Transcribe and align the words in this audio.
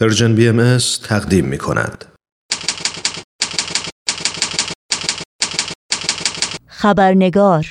پرژن 0.00 0.34
بی 0.34 0.48
ام 0.48 0.78
تقدیم 1.04 1.44
می 1.44 1.58
کند. 1.58 2.04
خبرنگار 6.66 7.66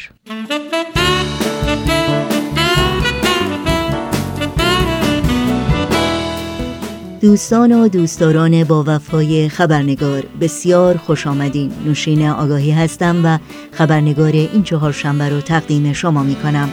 دوستان 7.22 7.72
و 7.72 7.88
دوستداران 7.88 8.64
با 8.64 8.84
وفای 8.88 9.50
خبرنگار 9.50 10.24
بسیار 10.42 10.98
خوش 10.98 11.28
آمدین 11.28 11.72
نوشین 11.86 12.28
آگاهی 12.28 12.72
هستم 12.72 13.26
و 13.26 13.40
خبرنگار 13.72 14.32
این 14.32 14.64
چهار 14.64 14.92
شنبه 14.92 15.30
رو 15.30 15.42
تقدیم 15.42 15.94
شما 15.94 16.24
می 16.24 16.36
کنم 16.36 16.70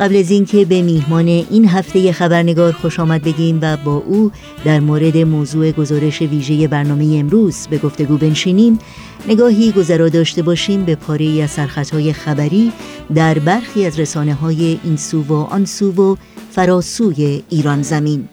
قبل 0.00 0.16
از 0.16 0.30
اینکه 0.30 0.64
به 0.64 0.82
میهمان 0.82 1.28
این 1.28 1.68
هفته 1.68 2.12
خبرنگار 2.12 2.72
خوش 2.72 3.00
آمد 3.00 3.22
بگیم 3.22 3.58
و 3.62 3.76
با 3.76 3.96
او 3.96 4.30
در 4.64 4.80
مورد 4.80 5.16
موضوع 5.16 5.70
گزارش 5.70 6.22
ویژه 6.22 6.68
برنامه 6.68 7.16
امروز 7.18 7.66
به 7.70 7.78
گفتگو 7.78 8.16
بنشینیم 8.16 8.78
نگاهی 9.28 9.72
گذرا 9.72 10.08
داشته 10.08 10.42
باشیم 10.42 10.84
به 10.84 10.94
پاره 10.94 11.42
از 11.42 11.50
سرخطهای 11.50 12.12
خبری 12.12 12.72
در 13.14 13.38
برخی 13.38 13.86
از 13.86 14.00
رسانه 14.00 14.34
های 14.34 14.78
این 14.84 14.96
سو 14.96 15.22
و 15.22 15.32
آن 15.34 15.64
سو 15.64 15.92
و 15.92 16.16
فراسوی 16.50 17.42
ایران 17.50 17.82
زمین. 17.82 18.28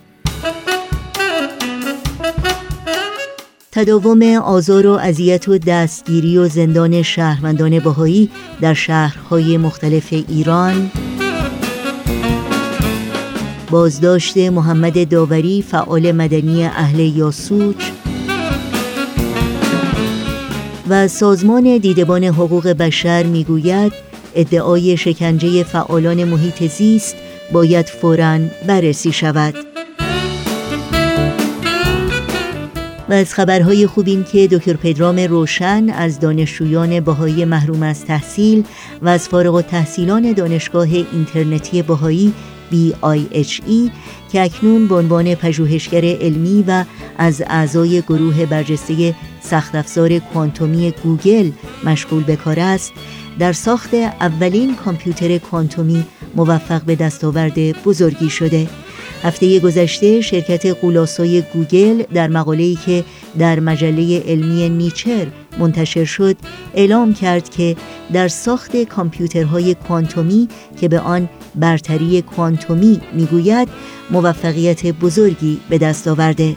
تداوم 3.72 4.24
آزار 4.24 4.88
و 4.88 4.92
اذیت 4.92 5.50
و 5.50 5.58
دستگیری 5.58 6.38
و 6.38 6.48
زندان 6.48 7.02
شهروندان 7.02 7.80
بهایی 7.80 8.30
در 8.62 8.74
شهرهای 8.74 9.58
مختلف 9.58 10.14
ایران 10.28 10.92
بازداشت 13.72 14.38
محمد 14.38 15.10
داوری 15.10 15.62
فعال 15.62 16.12
مدنی 16.12 16.66
اهل 16.66 17.00
یاسوج 17.00 17.76
و 20.90 21.08
سازمان 21.08 21.78
دیدبان 21.78 22.24
حقوق 22.24 22.68
بشر 22.68 23.24
می‌گوید 23.24 23.94
ادعای 24.36 24.98
شکنجه 24.98 25.64
فعالان 25.64 26.24
محیط 26.24 26.64
زیست 26.64 27.16
باید 27.52 27.86
فوراً 27.86 28.40
بررسی 28.68 29.12
شود. 29.12 29.56
و 33.10 33.14
از 33.14 33.34
خبرهای 33.34 33.88
خوب 33.88 34.08
این 34.08 34.24
که 34.24 34.48
دکتر 34.48 34.74
پدرام 34.74 35.20
روشن 35.20 35.90
از 35.90 36.20
دانشجویان 36.20 37.00
بهایی 37.00 37.46
محروم 37.46 37.84
از 37.84 38.06
تحصیل 38.06 38.64
و 39.02 39.10
از 39.10 39.28
فارغ 39.28 39.62
تحصیلان 39.62 40.34
دانشگاه 40.34 40.88
اینترنتی 41.14 41.82
بهایی 41.82 42.34
BIHE 42.72 43.92
که 44.32 44.42
اکنون 44.42 44.88
به 44.88 44.96
عنوان 44.96 45.36
پژوهشگر 45.36 46.06
علمی 46.06 46.64
و 46.68 46.86
از 47.18 47.44
اعضای 47.48 48.02
گروه 48.02 48.46
برجسته 48.46 49.16
سخت 49.42 49.76
افزار 49.76 50.20
کوانتومی 50.20 50.94
گوگل 51.04 51.52
مشغول 51.84 52.24
به 52.24 52.36
کار 52.36 52.60
است 52.60 52.92
در 53.40 53.54
ساخت 53.54 53.94
اولین 53.94 54.76
کامپیوتر 54.76 55.38
کوانتومی 55.38 56.06
موفق 56.36 56.82
به 56.82 56.96
دستاورد 56.96 57.84
بزرگی 57.84 58.30
شده. 58.30 58.68
هفته 59.24 59.60
گذشته 59.60 60.22
شرکت 60.22 60.66
غول‌آسای 60.66 61.44
گوگل 61.54 62.04
در 62.14 62.28
مقاله‌ای 62.28 62.78
که 62.86 63.04
در 63.40 63.60
مجله 63.60 64.24
علمی 64.28 64.70
Nature 64.70 65.28
منتشر 65.60 66.06
شد 66.06 66.38
اعلام 66.74 67.14
کرد 67.14 67.50
که 67.50 67.76
در 68.14 68.28
ساخت 68.28 68.84
کامپیوترهای 68.84 69.76
کوانتومی 69.76 70.48
که 70.82 70.88
به 70.88 71.00
آن 71.00 71.30
برتری 71.56 72.22
کوانتومی 72.22 73.02
می‌گوید 73.14 73.70
موفقیت 74.12 74.86
بزرگی 74.86 75.60
به 75.70 75.78
دست 75.78 76.08
آورده. 76.08 76.56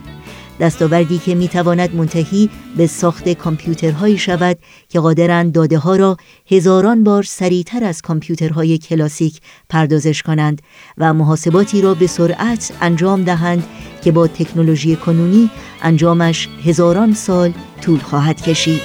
دستاوردی 0.59 1.17
که 1.17 1.35
می‌تواند 1.35 1.95
منتهی 1.95 2.49
به 2.77 2.87
ساخت 2.87 3.29
کامپیوترهایی 3.29 4.17
شود 4.17 4.57
که 4.89 4.99
قادرند 4.99 5.51
داده 5.51 5.77
ها 5.77 5.95
را 5.95 6.17
هزاران 6.51 7.03
بار 7.03 7.23
سریعتر 7.23 7.83
از 7.83 8.01
کامپیوترهای 8.01 8.77
کلاسیک 8.77 9.39
پردازش 9.69 10.21
کنند 10.21 10.61
و 10.97 11.13
محاسباتی 11.13 11.81
را 11.81 11.93
به 11.93 12.07
سرعت 12.07 12.71
انجام 12.81 13.23
دهند 13.23 13.63
که 14.03 14.11
با 14.11 14.27
تکنولوژی 14.27 14.95
کنونی 14.95 15.49
انجامش 15.81 16.49
هزاران 16.65 17.13
سال 17.13 17.53
طول 17.81 17.99
خواهد 17.99 18.41
کشید. 18.41 18.81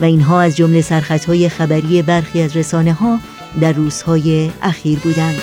و 0.00 0.04
اینها 0.04 0.40
از 0.40 0.56
جمله 0.56 0.80
سرخطهای 0.80 1.48
خبری 1.48 2.02
برخی 2.02 2.42
از 2.42 2.56
رسانه 2.56 2.92
ها 2.92 3.18
در 3.60 3.72
روزهای 3.72 4.50
اخیر 4.62 4.98
بودند. 4.98 5.40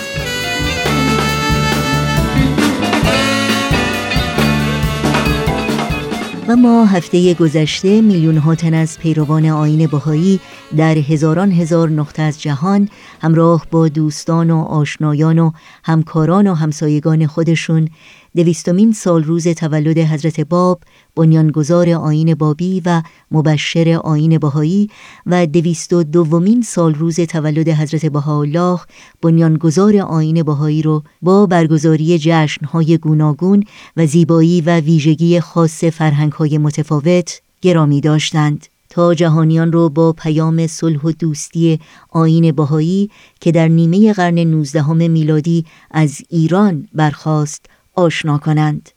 و 6.48 6.56
ما 6.56 6.84
هفته 6.84 7.34
گذشته 7.34 8.00
میلیون 8.00 8.36
ها 8.36 8.54
تن 8.54 8.74
از 8.74 8.98
پیروان 8.98 9.46
آین 9.46 9.86
بهایی 9.86 10.40
در 10.76 10.98
هزاران 10.98 11.52
هزار 11.52 11.90
نقطه 11.90 12.22
از 12.22 12.42
جهان 12.42 12.88
همراه 13.20 13.66
با 13.70 13.88
دوستان 13.88 14.50
و 14.50 14.58
آشنایان 14.58 15.38
و 15.38 15.50
همکاران 15.84 16.46
و 16.46 16.54
همسایگان 16.54 17.26
خودشون 17.26 17.88
دویستمین 18.36 18.92
سال 18.92 19.24
روز 19.24 19.48
تولد 19.48 19.98
حضرت 19.98 20.40
باب 20.40 20.82
بنیانگذار 21.16 21.90
آین 21.90 22.34
بابی 22.34 22.82
و 22.84 23.02
مبشر 23.30 24.00
آین 24.04 24.38
بهایی 24.38 24.90
و 25.26 25.46
دویست 25.46 25.92
و 25.92 26.02
دومین 26.02 26.62
سال 26.62 26.94
روز 26.94 27.20
تولد 27.20 27.68
حضرت 27.68 28.06
بهاءالله 28.06 28.80
بنیانگذار 29.22 29.96
آین 29.96 30.42
بهایی 30.42 30.82
رو 30.82 31.02
با 31.22 31.46
برگزاری 31.46 32.18
جشنهای 32.18 32.98
گوناگون 32.98 33.64
و 33.96 34.06
زیبایی 34.06 34.60
و 34.60 34.80
ویژگی 34.80 35.40
خاص 35.40 35.84
فرهنگهای 35.84 36.58
متفاوت 36.58 37.40
گرامی 37.62 38.00
داشتند. 38.00 38.66
جهانیان 39.14 39.72
رو 39.72 39.88
با 39.88 40.12
پیام 40.12 40.66
صلح 40.66 41.00
و 41.00 41.12
دوستی 41.12 41.78
آین 42.10 42.52
بهایی 42.52 43.10
که 43.40 43.52
در 43.52 43.68
نیمه 43.68 44.12
قرن 44.12 44.38
19 44.38 44.92
میلادی 44.92 45.64
از 45.90 46.22
ایران 46.28 46.88
برخاست 46.94 47.66
آشنا 47.94 48.38
کنند. 48.38 48.90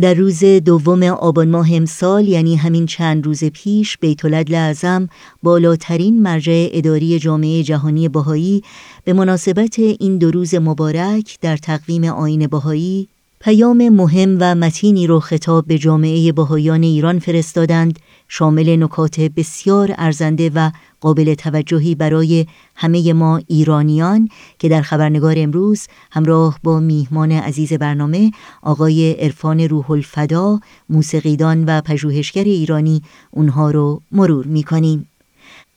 در 0.00 0.14
روز 0.14 0.44
دوم 0.44 1.02
آبان 1.02 1.48
ماه 1.48 1.68
امسال 1.72 2.28
یعنی 2.28 2.56
همین 2.56 2.86
چند 2.86 3.26
روز 3.26 3.44
پیش 3.44 3.98
بیت 3.98 4.24
اعظم 4.24 5.08
بالاترین 5.42 6.22
مرجع 6.22 6.68
اداری 6.72 7.18
جامعه 7.18 7.62
جهانی 7.62 8.08
بهایی 8.08 8.62
به 9.04 9.12
مناسبت 9.12 9.78
این 9.78 10.18
دو 10.18 10.30
روز 10.30 10.54
مبارک 10.54 11.38
در 11.40 11.56
تقویم 11.56 12.04
آین 12.04 12.46
بهایی 12.46 13.08
پیام 13.40 13.88
مهم 13.88 14.36
و 14.40 14.54
متینی 14.54 15.06
رو 15.06 15.20
خطاب 15.20 15.66
به 15.66 15.78
جامعه 15.78 16.32
بهایان 16.32 16.82
ایران 16.82 17.18
فرستادند. 17.18 17.98
شامل 18.28 18.82
نکات 18.82 19.20
بسیار 19.20 19.94
ارزنده 19.98 20.50
و 20.54 20.70
قابل 21.00 21.34
توجهی 21.34 21.94
برای 21.94 22.46
همه 22.74 23.12
ما 23.12 23.40
ایرانیان 23.46 24.28
که 24.58 24.68
در 24.68 24.82
خبرنگار 24.82 25.34
امروز 25.38 25.86
همراه 26.10 26.58
با 26.62 26.80
میهمان 26.80 27.32
عزیز 27.32 27.72
برنامه 27.72 28.30
آقای 28.62 29.12
عرفان 29.12 29.60
روح 29.60 29.90
الفدا 29.90 30.60
موسیقیدان 30.88 31.64
و 31.64 31.80
پژوهشگر 31.80 32.44
ایرانی 32.44 33.02
اونها 33.30 33.70
رو 33.70 34.02
مرور 34.12 34.46
می‌کنیم. 34.46 35.08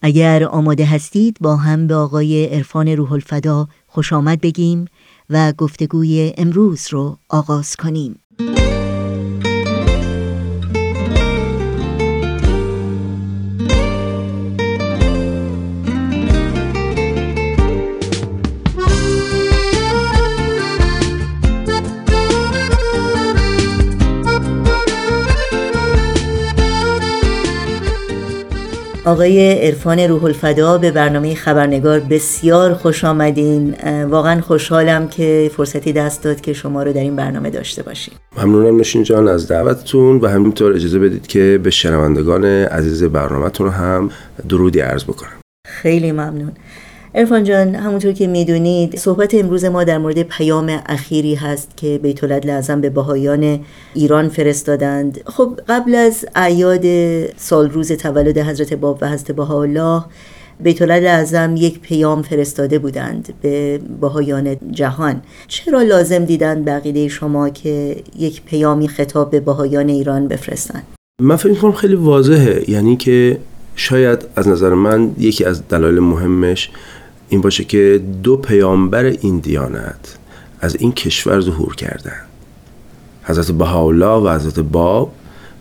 اگر 0.01 0.43
آماده 0.43 0.85
هستید 0.85 1.37
با 1.41 1.55
هم 1.55 1.87
به 1.87 1.95
آقای 1.95 2.45
عرفان 2.45 2.87
روح 2.87 3.11
الفدا 3.11 3.67
خوش 3.87 4.13
آمد 4.13 4.41
بگیم. 4.41 4.85
و 5.31 5.53
گفتگوی 5.57 6.33
امروز 6.37 6.87
رو 6.89 7.17
آغاز 7.29 7.75
کنیم. 7.75 8.19
آقای 29.05 29.51
عرفان 29.67 29.99
روح 29.99 30.23
الفدا 30.23 30.77
به 30.77 30.91
برنامه 30.91 31.35
خبرنگار 31.35 31.99
بسیار 31.99 32.73
خوش 32.73 33.03
آمدین. 33.03 33.75
واقعا 34.09 34.41
خوشحالم 34.41 35.07
که 35.07 35.51
فرصتی 35.57 35.93
دست 35.93 36.23
داد 36.23 36.41
که 36.41 36.53
شما 36.53 36.83
رو 36.83 36.93
در 36.93 37.01
این 37.01 37.15
برنامه 37.15 37.49
داشته 37.49 37.83
باشیم. 37.83 38.13
ممنونم 38.37 38.79
نشین 38.79 39.03
جان 39.03 39.27
از 39.27 39.47
دعوتتون 39.47 40.17
و 40.17 40.27
همینطور 40.27 40.73
اجازه 40.73 40.99
بدید 40.99 41.27
که 41.27 41.59
به 41.63 41.69
شنوندگان 41.69 42.45
عزیز 42.45 43.03
برنامهتون 43.03 43.69
هم 43.69 44.09
درودی 44.49 44.79
عرض 44.79 45.03
بکنم. 45.03 45.41
خیلی 45.67 46.11
ممنون. 46.11 46.51
ارفان 47.15 47.43
جان 47.43 47.75
همونطور 47.75 48.11
که 48.11 48.27
می‌دونید 48.27 48.97
صحبت 48.97 49.35
امروز 49.35 49.65
ما 49.65 49.83
در 49.83 49.97
مورد 49.97 50.23
پیام 50.23 50.79
اخیری 50.85 51.35
هست 51.35 51.77
که 51.77 51.99
بیت 52.03 52.23
لازم 52.23 52.81
به 52.81 52.89
بهایان 52.89 53.59
ایران 53.93 54.29
فرستادند. 54.29 55.19
خب 55.25 55.59
قبل 55.69 55.95
از 55.95 56.25
اعیاد 56.35 56.85
سال 57.37 57.69
روز 57.69 57.91
تولد 57.91 58.37
حضرت 58.37 58.73
باب 58.73 58.97
و 59.01 59.09
حضرت 59.09 59.31
بهاءالله 59.31 60.03
بیت 60.59 60.81
اعظم 60.81 61.55
یک 61.55 61.79
پیام 61.79 62.21
فرستاده 62.21 62.79
بودند 62.79 63.33
به 63.41 63.79
بهایان 64.01 64.57
جهان. 64.71 65.21
چرا 65.47 65.81
لازم 65.81 66.25
دیدند 66.25 66.65
بقیده 66.65 67.07
شما 67.07 67.49
که 67.49 67.95
یک 68.19 68.41
پیامی 68.41 68.87
خطاب 68.87 69.31
به 69.31 69.39
بهایان 69.39 69.89
ایران 69.89 70.27
بفرستند؟ 70.27 70.83
من 71.21 71.35
فکر 71.35 71.53
کنم 71.53 71.71
خیلی 71.71 71.95
واضحه. 71.95 72.69
یعنی 72.69 72.95
که 72.95 73.37
شاید 73.75 74.19
از 74.35 74.47
نظر 74.47 74.73
من 74.73 75.11
یکی 75.19 75.45
از 75.45 75.67
دلایل 75.67 75.99
مهمش 75.99 76.69
این 77.31 77.41
باشه 77.41 77.63
که 77.63 78.01
دو 78.23 78.37
پیامبر 78.37 79.05
این 79.05 79.39
دیانت 79.39 80.17
از 80.61 80.75
این 80.75 80.91
کشور 80.91 81.41
ظهور 81.41 81.75
کردن. 81.75 82.21
حضرت 83.23 83.51
بهاءالله 83.51 84.07
و 84.07 84.35
حضرت 84.35 84.59
باب 84.59 85.13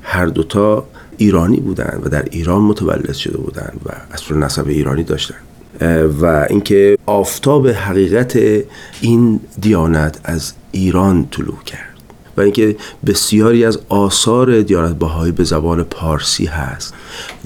هر 0.03 0.27
دوتا 0.27 0.85
ایرانی 1.17 1.61
بودند 1.61 2.07
و 2.07 2.09
در 2.09 2.25
ایران 2.31 2.63
متولد 2.63 3.13
شده 3.13 3.39
بودند 3.39 3.81
و 3.87 3.91
اصل 4.13 4.35
نسب 4.35 4.69
ایرانی 4.69 5.03
داشتند 5.03 5.41
و 6.21 6.47
اینکه 6.51 6.99
آفتاب 7.07 7.69
حقیقت 7.69 8.39
این 9.01 9.41
دیانت 9.61 10.21
از 10.25 10.53
ایران 10.73 11.29
طلوع 11.31 11.63
کرد 11.67 11.95
و 12.37 12.41
اینکه 12.41 12.77
بسیاری 13.07 13.65
از 13.65 13.79
آثار 13.89 14.61
دیانت 14.61 14.97
بهایی 14.97 15.33
به 15.33 15.45
زبان 15.45 15.83
پارسی 15.83 16.47
هست 16.47 16.95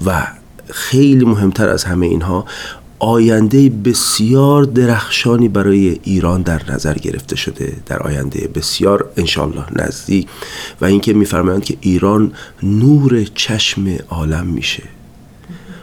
و 0.07 0.27
خیلی 0.71 1.25
مهمتر 1.25 1.69
از 1.69 1.85
همه 1.85 2.07
اینها 2.07 2.45
آینده 2.99 3.69
بسیار 3.69 4.65
درخشانی 4.65 5.49
برای 5.49 6.01
ایران 6.03 6.43
در 6.43 6.73
نظر 6.73 6.95
گرفته 6.95 7.37
شده 7.37 7.77
در 7.87 7.99
آینده 7.99 8.49
بسیار 8.55 9.11
انشالله 9.17 9.65
نزدیک. 9.73 10.29
و 10.81 10.85
اینکه 10.85 11.13
میفرمایند 11.13 11.65
که 11.65 11.77
ایران 11.81 12.33
نور 12.63 13.25
چشم 13.35 13.97
عالم 14.09 14.47
میشه. 14.47 14.83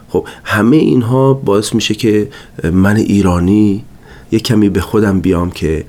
خب 0.09 0.27
همه 0.43 0.77
اینها 0.77 1.33
باعث 1.33 1.73
میشه 1.73 1.95
که 1.95 2.29
من 2.63 2.95
ایرانی 2.95 3.83
یک 4.31 4.43
کمی 4.43 4.69
به 4.69 4.81
خودم 4.81 5.19
بیام 5.19 5.51
که 5.51 5.85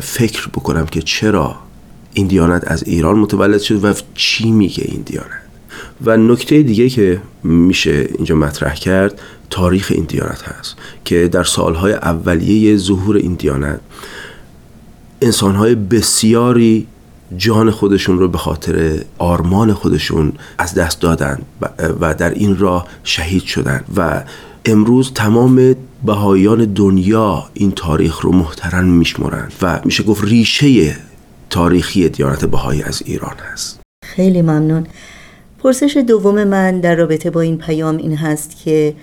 فکر 0.00 0.48
بکنم 0.48 0.86
که 0.86 1.02
چرا 1.02 1.56
این 2.12 2.26
دیانت 2.26 2.62
از 2.66 2.82
ایران 2.82 3.18
متولد 3.18 3.60
شد 3.60 3.84
و 3.84 3.94
چی 4.14 4.50
میگه 4.50 4.84
این 4.86 5.02
دیانت. 5.02 5.45
و 6.04 6.16
نکته 6.16 6.62
دیگه 6.62 6.88
که 6.88 7.20
میشه 7.44 8.08
اینجا 8.14 8.34
مطرح 8.34 8.74
کرد 8.74 9.20
تاریخ 9.50 9.92
این 9.94 10.04
دیانت 10.04 10.42
هست 10.42 10.76
که 11.04 11.28
در 11.28 11.44
سالهای 11.44 11.92
اولیه 11.92 12.76
ظهور 12.76 13.16
این 13.16 13.34
دیانت 13.34 13.80
انسانهای 15.22 15.74
بسیاری 15.74 16.86
جان 17.36 17.70
خودشون 17.70 18.18
رو 18.18 18.28
به 18.28 18.38
خاطر 18.38 19.00
آرمان 19.18 19.72
خودشون 19.72 20.32
از 20.58 20.74
دست 20.74 21.00
دادن 21.00 21.38
و 22.00 22.14
در 22.14 22.30
این 22.30 22.58
راه 22.58 22.86
شهید 23.04 23.44
شدن 23.44 23.84
و 23.96 24.22
امروز 24.64 25.12
تمام 25.12 25.74
بهایان 26.06 26.64
دنیا 26.64 27.44
این 27.54 27.72
تاریخ 27.72 28.20
رو 28.20 28.32
محترم 28.32 28.84
میشمرند 28.84 29.52
و 29.62 29.80
میشه 29.84 30.02
گفت 30.02 30.24
ریشه 30.24 30.96
تاریخی 31.50 32.08
دیانت 32.08 32.44
بهایی 32.44 32.82
از 32.82 33.02
ایران 33.06 33.36
هست. 33.52 33.80
خیلی 34.04 34.42
ممنون. 34.42 34.86
پرسش 35.58 35.96
دوم 36.08 36.44
من 36.44 36.80
در 36.80 36.94
رابطه 36.94 37.30
با 37.30 37.40
این 37.40 37.58
پیام 37.58 37.96
این 37.96 38.16
هست 38.16 38.62
که 38.64 38.94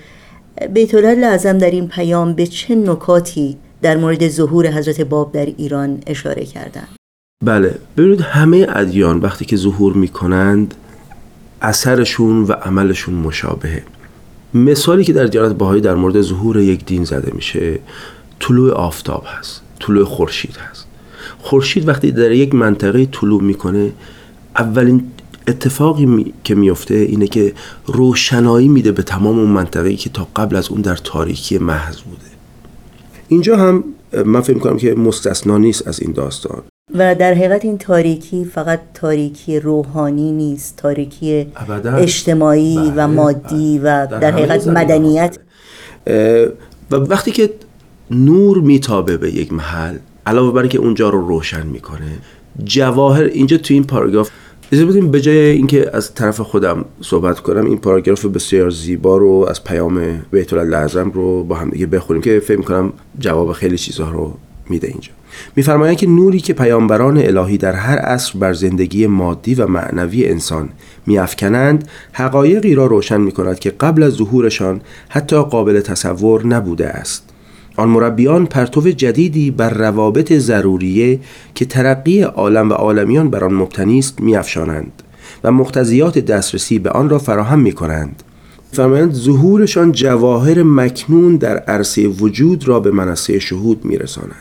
بیت 0.74 0.94
لازم 0.94 1.58
در 1.58 1.70
این 1.70 1.88
پیام 1.88 2.32
به 2.32 2.46
چه 2.46 2.74
نکاتی 2.74 3.56
در 3.82 3.96
مورد 3.96 4.28
ظهور 4.28 4.66
حضرت 4.66 5.00
باب 5.00 5.32
در 5.32 5.46
ایران 5.46 5.98
اشاره 6.06 6.44
کردن 6.44 6.88
بله 7.44 7.74
ببینید 7.96 8.20
همه 8.20 8.66
ادیان 8.68 9.18
وقتی 9.18 9.44
که 9.44 9.56
ظهور 9.56 9.92
می 9.92 10.08
کنند 10.08 10.74
اثرشون 11.62 12.42
و 12.42 12.52
عملشون 12.52 13.14
مشابهه. 13.14 13.82
مثالی 14.54 15.04
که 15.04 15.12
در 15.12 15.24
دیانت 15.24 15.52
باهایی 15.56 15.80
در 15.80 15.94
مورد 15.94 16.20
ظهور 16.20 16.60
یک 16.60 16.84
دین 16.86 17.04
زده 17.04 17.32
میشه 17.34 17.78
طلوع 18.40 18.72
آفتاب 18.72 19.24
هست 19.38 19.62
طلوع 19.80 20.04
خورشید 20.04 20.56
هست. 20.56 20.86
خورشید 21.38 21.88
وقتی 21.88 22.12
در 22.12 22.32
یک 22.32 22.54
منطقه 22.54 23.06
طلوع 23.06 23.42
می‌کنه 23.42 23.92
اولین 24.58 25.10
اتفاقی 25.48 26.06
می... 26.06 26.32
که 26.44 26.54
میفته 26.54 26.94
اینه 26.94 27.26
که 27.26 27.52
روشنایی 27.86 28.68
میده 28.68 28.92
به 28.92 29.02
تمام 29.02 29.38
اون 29.38 29.50
منطقه‌ای 29.50 29.96
که 29.96 30.10
تا 30.10 30.28
قبل 30.36 30.56
از 30.56 30.68
اون 30.68 30.80
در 30.80 30.96
تاریکی 30.96 31.58
محض 31.58 32.00
بوده. 32.00 32.20
اینجا 33.28 33.56
هم 33.56 33.84
من 34.24 34.40
فکر 34.40 34.58
کنم 34.58 34.76
که 34.76 34.94
مستثنا 34.94 35.58
نیست 35.58 35.88
از 35.88 36.00
این 36.00 36.12
داستان. 36.12 36.62
و 36.94 37.14
در 37.14 37.34
حقیقت 37.34 37.64
این 37.64 37.78
تاریکی 37.78 38.44
فقط 38.44 38.80
تاریکی 38.94 39.60
روحانی 39.60 40.32
نیست 40.32 40.76
تاریکی 40.76 41.46
اجتماعی 41.96 42.76
و 42.76 42.90
بله، 42.90 43.06
مادی 43.06 43.78
و 43.78 44.06
بله. 44.06 44.20
در, 44.20 44.32
حقیقت 44.32 44.68
مدنیت. 44.68 45.38
و 46.90 46.96
وقتی 46.96 47.30
که 47.30 47.50
نور 48.10 48.60
میتابه 48.60 49.16
به 49.16 49.34
یک 49.34 49.52
محل 49.52 49.96
علاوه 50.26 50.52
بر 50.52 50.66
که 50.66 50.78
اونجا 50.78 51.08
رو 51.08 51.26
روشن 51.26 51.66
می‌کنه 51.66 52.18
جواهر 52.64 53.24
اینجا 53.24 53.56
تو 53.56 53.74
این 53.74 53.84
پاراگراف 53.84 54.30
اجازه 54.74 54.90
بدیم 54.90 55.10
به 55.10 55.20
جای 55.20 55.38
اینکه 55.38 55.90
از 55.92 56.14
طرف 56.14 56.40
خودم 56.40 56.84
صحبت 57.00 57.40
کنم 57.40 57.66
این 57.66 57.78
پاراگراف 57.78 58.24
بسیار 58.24 58.70
زیبا 58.70 59.16
رو 59.16 59.46
از 59.50 59.64
پیام 59.64 60.24
بیت 60.30 60.52
لازم 60.52 61.10
رو 61.10 61.44
با 61.44 61.54
هم 61.54 61.70
دیگه 61.70 61.86
بخونیم 61.86 62.22
که 62.22 62.40
فکر 62.40 62.60
کنم 62.60 62.92
جواب 63.18 63.52
خیلی 63.52 63.78
چیزها 63.78 64.10
رو 64.10 64.34
میده 64.68 64.88
اینجا. 64.88 65.10
میفرمایند 65.56 65.96
که 65.96 66.06
نوری 66.06 66.40
که 66.40 66.52
پیامبران 66.52 67.18
الهی 67.18 67.58
در 67.58 67.72
هر 67.72 67.98
عصر 67.98 68.38
بر 68.38 68.52
زندگی 68.52 69.06
مادی 69.06 69.54
و 69.54 69.66
معنوی 69.66 70.24
انسان 70.24 70.68
میافکنند 71.06 71.88
حقایقی 72.12 72.74
را 72.74 72.86
روشن 72.86 73.20
می‌کند 73.20 73.58
که 73.58 73.70
قبل 73.70 74.02
از 74.02 74.12
ظهورشان 74.12 74.80
حتی 75.08 75.36
قابل 75.36 75.80
تصور 75.80 76.46
نبوده 76.46 76.88
است. 76.88 77.33
آن 77.76 77.88
مربیان 77.88 78.46
پرتو 78.46 78.90
جدیدی 78.90 79.50
بر 79.50 79.70
روابط 79.70 80.32
ضروریه 80.32 81.20
که 81.54 81.64
ترقی 81.64 82.22
عالم 82.22 82.70
و 82.70 82.72
عالمیان 82.72 83.30
بر 83.30 83.44
آن 83.44 83.54
مبتنی 83.54 83.98
است 83.98 84.20
میافشانند 84.20 85.02
و 85.44 85.52
مقتضیات 85.52 86.18
دسترسی 86.18 86.78
به 86.78 86.90
آن 86.90 87.08
را 87.08 87.18
فراهم 87.18 87.58
می 87.58 87.72
کنند 87.72 88.22
فرمایند 88.72 89.12
ظهورشان 89.12 89.92
جواهر 89.92 90.62
مکنون 90.62 91.36
در 91.36 91.56
عرصه 91.56 92.08
وجود 92.08 92.68
را 92.68 92.80
به 92.80 92.90
منصه 92.90 93.38
شهود 93.38 93.84
میرساند 93.84 94.34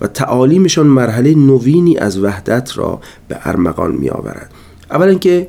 و 0.00 0.06
تعالیمشان 0.06 0.86
مرحله 0.86 1.34
نوینی 1.34 1.98
از 1.98 2.18
وحدت 2.18 2.78
را 2.78 3.00
به 3.28 3.38
ارمغان 3.44 3.92
می 3.92 4.08
آورد 4.08 4.50
اولا 4.90 5.10
اینکه 5.10 5.48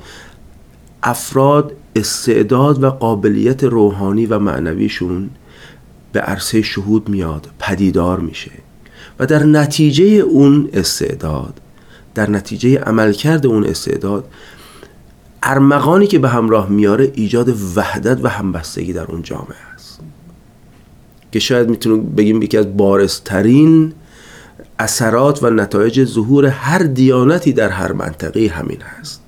افراد 1.04 1.74
استعداد 1.96 2.84
و 2.84 2.90
قابلیت 2.90 3.64
روحانی 3.64 4.25
و 4.25 4.40
معنویشون 4.40 5.30
به 6.13 6.19
عرصه 6.19 6.62
شهود 6.62 7.10
میاد 7.10 7.50
پدیدار 7.60 8.19
میشه. 8.19 8.51
و 9.20 9.25
در 9.25 9.43
نتیجه 9.43 10.05
اون 10.05 10.70
استعداد 10.74 11.62
در 12.15 12.29
نتیجه 12.29 12.79
عملکرد 12.79 13.46
اون 13.46 13.65
استعداد 13.65 14.27
ارمغانی 15.43 16.08
که 16.08 16.20
به 16.20 16.29
همراه 16.29 16.70
میاره 16.70 17.12
ایجاد 17.15 17.50
وحدت 17.75 18.20
و 18.24 18.29
همبستگی 18.29 18.93
در 18.93 19.05
اون 19.05 19.22
جامعه 19.22 19.74
است. 19.75 20.00
که 21.32 21.39
شاید 21.39 21.70
می‌تونیم 21.70 22.03
بگیم 22.03 22.41
یکی 22.41 22.58
از 22.58 22.77
بارزترین 22.77 23.93
اثرات 24.79 25.43
و 25.43 25.50
نتایج 25.50 26.03
ظهور 26.03 26.46
هر 26.46 26.79
دیانتی 26.79 27.53
در 27.53 27.70
هر 27.70 27.91
منطقه 27.91 28.48
همین 28.48 28.82
هست. 28.82 29.22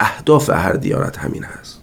اهداف 0.00 0.50
هر 0.50 0.72
دیانت 0.72 1.18
همین 1.18 1.44
هست. 1.44 1.77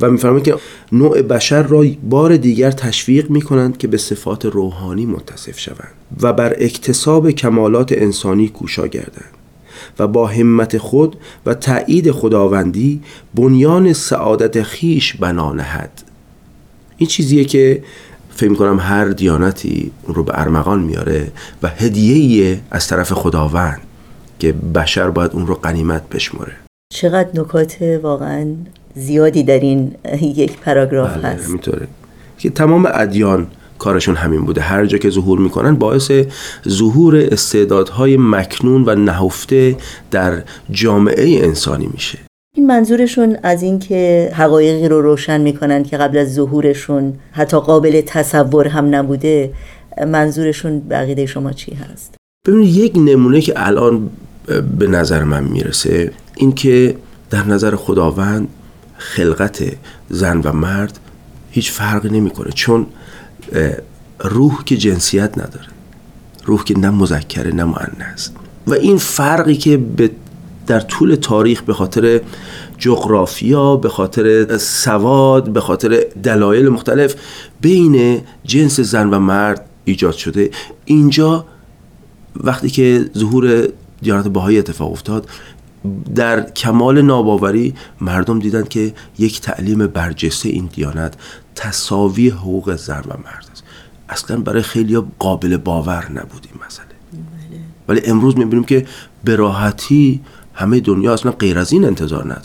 و 0.00 0.10
میفرمایند 0.10 0.44
که 0.44 0.54
نوع 0.92 1.22
بشر 1.22 1.62
را 1.62 1.84
بار 2.02 2.36
دیگر 2.36 2.70
تشویق 2.70 3.30
می 3.30 3.42
کنند 3.42 3.78
که 3.78 3.88
به 3.88 3.96
صفات 3.96 4.44
روحانی 4.44 5.06
متصف 5.06 5.58
شوند 5.58 5.94
و 6.20 6.32
بر 6.32 6.54
اکتساب 6.58 7.30
کمالات 7.30 7.92
انسانی 7.92 8.48
کوشا 8.48 8.86
گردند 8.86 9.34
و 9.98 10.06
با 10.06 10.26
همت 10.26 10.78
خود 10.78 11.16
و 11.46 11.54
تایید 11.54 12.10
خداوندی 12.10 13.00
بنیان 13.34 13.92
سعادت 13.92 14.62
خیش 14.62 15.16
بنا 15.16 15.52
نهد. 15.52 16.02
این 16.96 17.08
چیزیه 17.08 17.44
که 17.44 17.82
فکر 18.30 18.54
کنم 18.54 18.80
هر 18.80 19.04
دیانتی 19.04 19.90
اون 20.02 20.14
رو 20.14 20.24
به 20.24 20.40
ارمغان 20.40 20.82
میاره 20.82 21.32
و 21.62 21.68
هدیه 21.68 22.60
از 22.70 22.88
طرف 22.88 23.12
خداوند 23.12 23.80
که 24.38 24.52
بشر 24.52 25.10
باید 25.10 25.30
اون 25.32 25.46
رو 25.46 25.54
قنیمت 25.54 26.08
بشماره 26.08 26.52
چقدر 26.92 27.40
نکات 27.40 27.76
واقعا 28.02 28.46
زیادی 28.94 29.42
در 29.42 29.60
این 29.60 29.94
یک 30.20 30.58
پاراگراف 30.60 31.16
بله، 31.16 31.28
هست. 31.28 31.44
همینطوره 31.44 31.86
که 32.38 32.50
تمام 32.50 32.88
ادیان 32.94 33.46
کارشون 33.78 34.14
همین 34.14 34.44
بوده. 34.44 34.60
هر 34.60 34.86
جا 34.86 34.98
که 34.98 35.10
ظهور 35.10 35.38
می‌کنن 35.38 35.74
باعث 35.74 36.10
ظهور 36.68 37.16
استعدادهای 37.16 38.16
مکنون 38.16 38.84
و 38.86 38.94
نهفته 38.94 39.76
در 40.10 40.42
جامعه 40.70 41.44
انسانی 41.44 41.88
میشه. 41.92 42.18
این 42.56 42.66
منظورشون 42.66 43.36
از 43.42 43.62
اینکه 43.62 44.30
حقایقی 44.34 44.88
رو 44.88 45.02
روشن 45.02 45.40
می‌کنن 45.40 45.82
که 45.82 45.96
قبل 45.96 46.18
از 46.18 46.34
ظهورشون 46.34 47.14
حتی 47.32 47.60
قابل 47.60 48.00
تصور 48.06 48.68
هم 48.68 48.94
نبوده 48.94 49.52
منظورشون 50.06 50.80
بقیده 50.80 51.26
شما 51.26 51.52
چی 51.52 51.74
هست؟ 51.74 52.14
ببینید 52.46 52.76
یک 52.76 52.92
نمونه 52.96 53.40
که 53.40 53.52
الان 53.56 54.10
به 54.78 54.86
نظر 54.86 55.24
من 55.24 55.44
می‌رسه 55.44 56.12
اینکه 56.36 56.96
در 57.30 57.46
نظر 57.46 57.76
خداوند 57.76 58.48
خلقت 59.04 59.64
زن 60.08 60.40
و 60.40 60.52
مرد 60.52 60.98
هیچ 61.50 61.72
فرقی 61.72 62.08
نمی‌کنه 62.08 62.50
چون 62.50 62.86
روح 64.20 64.64
که 64.64 64.76
جنسیت 64.76 65.38
نداره. 65.38 65.66
روح 66.44 66.64
که 66.64 66.78
نه 66.78 66.90
مذکره 66.90 67.54
نه 67.54 67.64
مؤنث. 67.64 68.28
و 68.66 68.74
این 68.74 68.98
فرقی 68.98 69.54
که 69.54 69.76
به 69.76 70.10
در 70.66 70.80
طول 70.80 71.14
تاریخ 71.14 71.62
به 71.62 71.74
خاطر 71.74 72.20
جغرافیا 72.78 73.76
به 73.76 73.88
خاطر 73.88 74.58
سواد 74.58 75.52
به 75.52 75.60
خاطر 75.60 76.06
دلایل 76.22 76.68
مختلف 76.68 77.14
بین 77.60 78.20
جنس 78.44 78.80
زن 78.80 79.10
و 79.10 79.18
مرد 79.18 79.66
ایجاد 79.84 80.14
شده. 80.14 80.50
اینجا 80.84 81.46
وقتی 82.36 82.70
که 82.70 83.10
ظهور 83.18 83.68
دیانت 84.02 84.28
باهایی 84.28 84.58
اتفاق 84.58 84.92
افتاد 84.92 85.28
در 86.14 86.50
کمال 86.50 87.02
ناباوری 87.02 87.74
مردم 88.00 88.38
دیدند 88.38 88.68
که 88.68 88.94
یک 89.18 89.40
تعلیم 89.40 89.86
برجسته 89.86 90.48
این 90.48 90.68
دیانت 90.74 91.14
تصاوی 91.54 92.28
حقوق 92.28 92.76
زن 92.76 93.00
و 93.08 93.12
مرد 93.24 93.48
است. 93.52 93.64
اصلا 94.08 94.36
برای 94.36 94.62
خیلی 94.62 95.02
قابل 95.18 95.56
باور 95.56 96.12
نبود 96.12 96.48
این 96.52 96.62
مسئله. 96.66 96.86
بله. 97.12 97.60
ولی 97.88 98.00
امروز 98.10 98.38
می‌بینیم 98.38 98.64
که 98.64 98.86
به 99.24 99.36
راحتی 99.36 100.20
همه 100.54 100.80
دنیا 100.80 101.12
اصلا 101.12 101.32
غیر 101.32 101.58
از 101.58 101.72
این 101.72 101.84
انتظار 101.84 102.24
ندارن. 102.24 102.40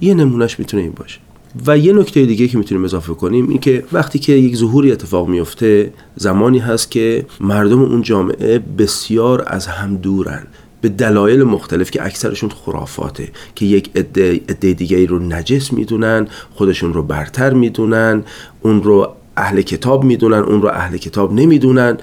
بله. 0.00 0.08
یه 0.08 0.14
نمونهش 0.14 0.58
می‌تونه 0.58 0.82
این 0.82 0.92
باشه. 0.92 1.20
و 1.66 1.78
یه 1.78 1.92
نکته 1.92 2.26
دیگه 2.26 2.48
که 2.48 2.58
می‌تونیم 2.58 2.84
اضافه 2.84 3.14
کنیم 3.14 3.48
این 3.48 3.58
که 3.58 3.84
وقتی 3.92 4.18
که 4.18 4.32
یک 4.32 4.56
ظهوری 4.56 4.92
اتفاق 4.92 5.28
میفته 5.28 5.92
زمانی 6.16 6.58
هست 6.58 6.90
که 6.90 7.26
مردم 7.40 7.82
اون 7.82 8.02
جامعه 8.02 8.58
بسیار 8.58 9.44
از 9.46 9.66
هم 9.66 9.96
دورن. 9.96 10.46
به 10.80 10.88
دلایل 10.88 11.42
مختلف 11.42 11.90
که 11.90 12.04
اکثرشون 12.04 12.50
خرافاته 12.50 13.28
که 13.54 13.66
یک 13.66 13.90
عده 13.96 14.72
دیگه 14.72 15.06
رو 15.06 15.18
نجس 15.18 15.72
می‌دونن 15.72 16.28
خودشون 16.54 16.92
رو 16.92 17.02
برتر 17.02 17.54
می‌دونن 17.54 18.22
اون 18.62 18.82
رو 18.82 19.14
اهل 19.36 19.62
کتاب 19.62 20.04
می‌دونن 20.04 20.38
اون 20.38 20.62
رو 20.62 20.68
اهل 20.68 20.96
کتاب 20.96 21.32
نمی‌دونن. 21.32 21.98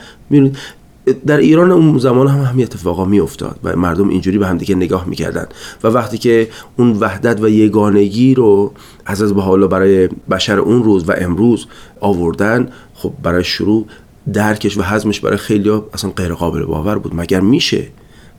در 1.25 1.37
ایران 1.37 1.71
اون 1.71 1.97
زمان 1.97 2.27
هم 2.27 2.41
همین 2.41 2.65
اتفاقا 2.65 3.05
میافتاد 3.05 3.59
و 3.63 3.75
مردم 3.75 4.09
اینجوری 4.09 4.37
به 4.37 4.47
همدیگه 4.47 4.75
نگاه 4.75 5.05
می‌کردن 5.05 5.45
و 5.83 5.87
وقتی 5.87 6.17
که 6.17 6.47
اون 6.77 6.91
وحدت 6.91 7.41
و 7.41 7.49
یگانگی 7.49 8.33
رو 8.33 8.73
از 9.05 9.21
از 9.21 9.33
حالا 9.33 9.67
برای 9.67 10.09
بشر 10.31 10.59
اون 10.59 10.83
روز 10.83 11.09
و 11.09 11.13
امروز 11.17 11.67
آوردن 11.99 12.69
خب 12.93 13.13
برای 13.23 13.43
شروع 13.43 13.85
درکش 14.33 14.77
و 14.77 14.81
حزمش 14.83 15.19
برای 15.19 15.37
خیلی 15.37 15.69
اصلا 15.93 16.11
غیر 16.11 16.33
قابل 16.33 16.65
باور 16.65 16.97
بود. 16.97 17.15
مگر 17.15 17.39
میشه 17.39 17.87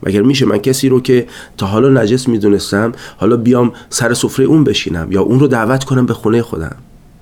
مگر 0.03 0.21
میشه 0.21 0.45
من 0.45 0.57
کسی 0.57 0.89
رو 0.89 1.01
که 1.01 1.27
تا 1.57 1.65
حالا 1.65 2.01
نجس 2.01 2.27
می‌دونستم 2.27 2.91
حالا 3.17 3.37
بیام 3.37 3.71
سر 3.89 4.13
سفره 4.13 4.45
اون 4.45 4.63
بشینم 4.63 5.11
یا 5.11 5.21
اون 5.21 5.39
رو 5.39 5.47
دعوت 5.47 5.83
کنم 5.83 6.05
به 6.05 6.13
خونه 6.13 6.41
خودم. 6.41 6.75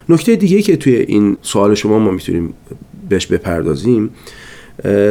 نکته 0.10 0.36
دیگه 0.36 0.62
که 0.62 0.78
توی 0.78 0.96
این 0.96 1.38
سوال 1.42 1.76
شما 1.76 2.00
ما 2.00 2.12
می‌تونیم 2.12 2.54
بهش 3.10 3.26
بپردازیم 3.26 4.10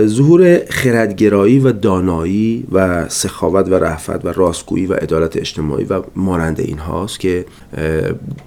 ظهور 0.07 0.61
خردگرایی 0.71 1.59
و 1.59 1.73
دانایی 1.73 2.65
و 2.73 3.09
سخاوت 3.09 3.69
و 3.69 3.75
رحفت 3.75 4.25
و 4.25 4.29
راستگویی 4.29 4.87
و 4.87 4.95
عدالت 4.95 5.37
اجتماعی 5.37 5.85
و 5.85 6.03
مانند 6.17 6.61
این 6.61 6.79
هاست 6.79 7.21
که 7.21 7.45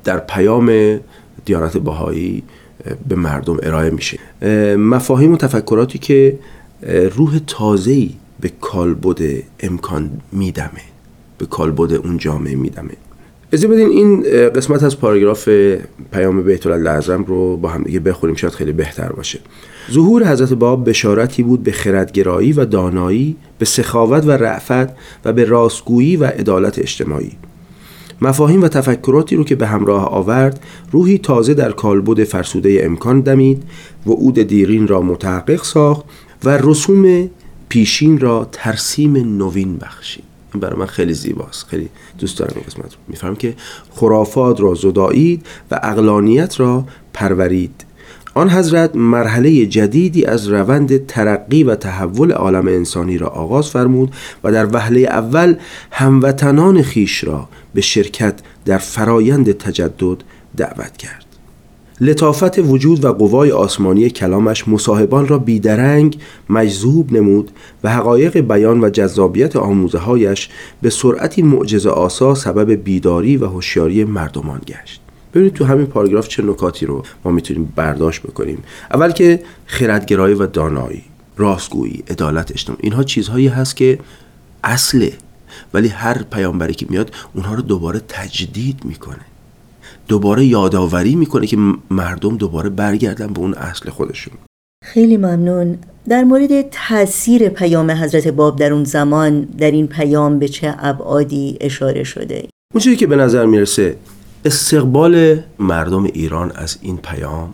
در 0.04 0.18
پیام 0.18 1.00
دیانت 1.46 1.78
باهایی 1.78 2.44
به 3.08 3.16
مردم 3.16 3.58
ارائه 3.64 3.90
میشه. 3.90 4.20
مفاهیم 4.78 5.34
و 5.34 5.38
تفکراتی 5.38 6.00
که 6.00 6.40
روح 7.16 7.40
تازه‌ای 7.48 8.12
به 8.41 8.51
کالبد 8.62 9.43
امکان 9.60 10.12
میدمه. 10.31 10.81
به 11.38 11.46
کالبد 11.46 11.93
اون 11.93 12.17
جامعه 12.17 12.55
میدمه. 12.55 12.91
از 13.53 13.65
بدین 13.65 13.89
این 13.89 14.22
قسمت 14.50 14.84
از 14.84 15.00
پاراگراف 15.00 15.50
پیام 16.12 16.43
بیت 16.43 16.67
لازم 16.67 17.24
رو 17.24 17.58
با 17.58 17.69
هم 17.69 17.84
دیگه 17.84 18.00
بخونیم 18.00 18.36
شاید 18.36 18.53
خیلی 18.53 18.72
بهتر 18.72 19.12
باشه. 19.12 19.39
ظهور 19.91 20.31
حضرت 20.31 20.53
باب 20.53 20.89
بشارتی 20.89 21.43
بود 21.43 21.63
به 21.63 21.72
خردگرایی 21.72 22.53
و 22.53 22.65
دانایی 22.65 23.36
به 23.60 23.65
سخاوت 23.65 24.25
و 24.25 24.31
رعفت 24.31 24.89
و 25.25 25.34
به 25.34 25.46
راستگویی 25.46 26.17
و 26.17 26.25
عدالت 26.25 26.79
اجتماعی. 26.79 27.31
مفاهیم 28.22 28.62
و 28.62 28.67
تفکراتی 28.67 29.36
رو 29.36 29.43
که 29.43 29.55
به 29.55 29.67
همراه 29.67 30.05
آورد 30.05 30.60
روحی 30.91 31.17
تازه 31.17 31.53
در 31.53 31.72
کالبد 31.72 32.24
فرسوده 32.24 32.81
امکان 32.84 33.22
دمید 33.22 33.63
و 34.08 34.12
عود 34.12 34.39
دیرین 34.39 34.88
را 34.88 35.01
متحقق 35.01 35.63
ساخت 35.63 36.05
و 36.43 36.58
رسوم 36.58 37.29
پیشین 37.70 38.20
را 38.20 38.50
ترسیم 38.52 39.38
نوین 39.38 39.78
بخشید 39.78 40.24
این 40.54 40.62
برای 40.62 40.80
من 40.80 40.86
خیلی 40.86 41.14
زیباست. 41.14 41.68
خیلی 41.68 41.90
دوست 42.20 42.38
دارم 42.38 42.54
این 42.56 42.66
قسمت 42.66 42.92
میفهم 43.08 43.36
که 43.36 43.56
خرافات 43.92 44.62
را 44.62 44.76
زدایید 44.76 45.46
و 45.72 45.80
اقلانیت 45.84 46.60
را 46.60 46.86
پرورید. 47.14 47.86
آن 48.34 48.50
حضرت 48.50 48.96
مرحله 48.96 49.66
جدیدی 49.66 50.26
از 50.26 50.48
روند 50.48 51.06
ترقی 51.06 51.64
و 51.64 51.76
تحول 51.76 52.32
عالم 52.32 52.68
انسانی 52.68 53.18
را 53.18 53.28
آغاز 53.28 53.70
فرمود 53.70 54.16
و 54.44 54.52
در 54.52 54.76
وهله 54.76 55.00
اول 55.00 55.56
هموطنان 55.92 56.82
خیش 56.82 57.24
را 57.24 57.50
به 57.74 57.82
شرکت 57.82 58.40
در 58.66 58.78
فرایند 58.78 59.52
تجدد 59.52 60.18
دعوت 60.58 60.98
کرد. 60.98 61.29
لطافت 62.01 62.60
وجود 62.60 63.06
و 63.06 63.13
قوای 63.13 63.51
آسمانی 63.51 64.10
کلامش 64.10 64.68
مصاحبان 64.68 65.27
را 65.27 65.38
بیدرنگ 65.38 66.18
مجذوب 66.50 67.13
نمود 67.13 67.51
و 67.84 67.89
حقایق 67.89 68.38
بیان 68.38 68.84
و 68.84 68.89
جذابیت 68.89 69.56
آموزه 69.56 69.98
هایش 69.98 70.50
به 70.82 70.89
سرعتی 70.89 71.41
معجزه 71.41 71.89
آسا 71.89 72.36
سبب 72.36 72.72
بیداری 72.72 73.38
و 73.38 73.46
هوشیاری 73.46 74.03
مردمان 74.03 74.62
گشت. 74.68 75.01
ببینید 75.34 75.53
تو 75.53 75.65
همین 75.65 75.86
پاراگراف 75.86 76.27
چه 76.27 76.44
نکاتی 76.44 76.86
رو 76.86 77.03
ما 77.25 77.32
می‌تونیم 77.32 77.74
برداشت 77.75 78.22
بکنیم. 78.22 78.63
اول 78.94 79.12
که 79.12 79.44
خردگرایی 79.65 80.36
و 80.36 80.46
دانایی 80.46 81.03
راستگویی 81.38 82.03
عدالت 82.10 82.51
اجتماعی 82.51 82.82
اینها 82.84 83.03
چیزهایی 83.03 83.48
هست 83.48 83.75
که 83.75 84.00
اصله. 84.63 85.13
ولی 85.74 85.88
هر 85.88 86.24
پیامبری 86.24 86.74
که 86.74 86.86
میاد 86.89 87.12
اونها 87.36 87.53
رو 87.53 87.62
دوباره 87.62 88.01
تجدید 88.08 88.79
می‌کنه. 88.86 89.25
دوباره 90.08 90.46
یادآوری 90.46 91.16
می‌کنه 91.16 91.48
که 91.48 91.58
مردم 91.90 92.38
دوباره 92.38 92.70
برگردن 92.70 93.28
به 93.28 93.40
اون 93.40 93.54
اصل 93.54 93.90
خودشون. 93.90 94.34
خیلی 94.86 95.18
ممنون. 95.18 95.78
در 96.10 96.24
مورد 96.24 96.62
تاثیر 96.62 97.50
پیام 97.50 97.92
حضرت 97.92 98.28
باب 98.28 98.56
در 98.56 98.74
اون 98.74 98.84
زمان 98.84 99.42
در 99.42 99.72
این 99.72 99.88
پیام 99.88 100.40
به 100.40 100.48
چه 100.48 100.76
ابعادی 100.80 101.58
اشاره 101.62 102.04
شده؟ 102.04 102.48
اون 102.74 102.96
که 102.96 103.08
به 103.08 103.16
نظر 103.16 103.46
می‌رسه 103.46 103.96
استقبال 104.46 105.40
مردم 105.60 106.04
ایران 106.04 106.52
از 106.56 106.78
این 106.82 106.98
پیام 106.98 107.54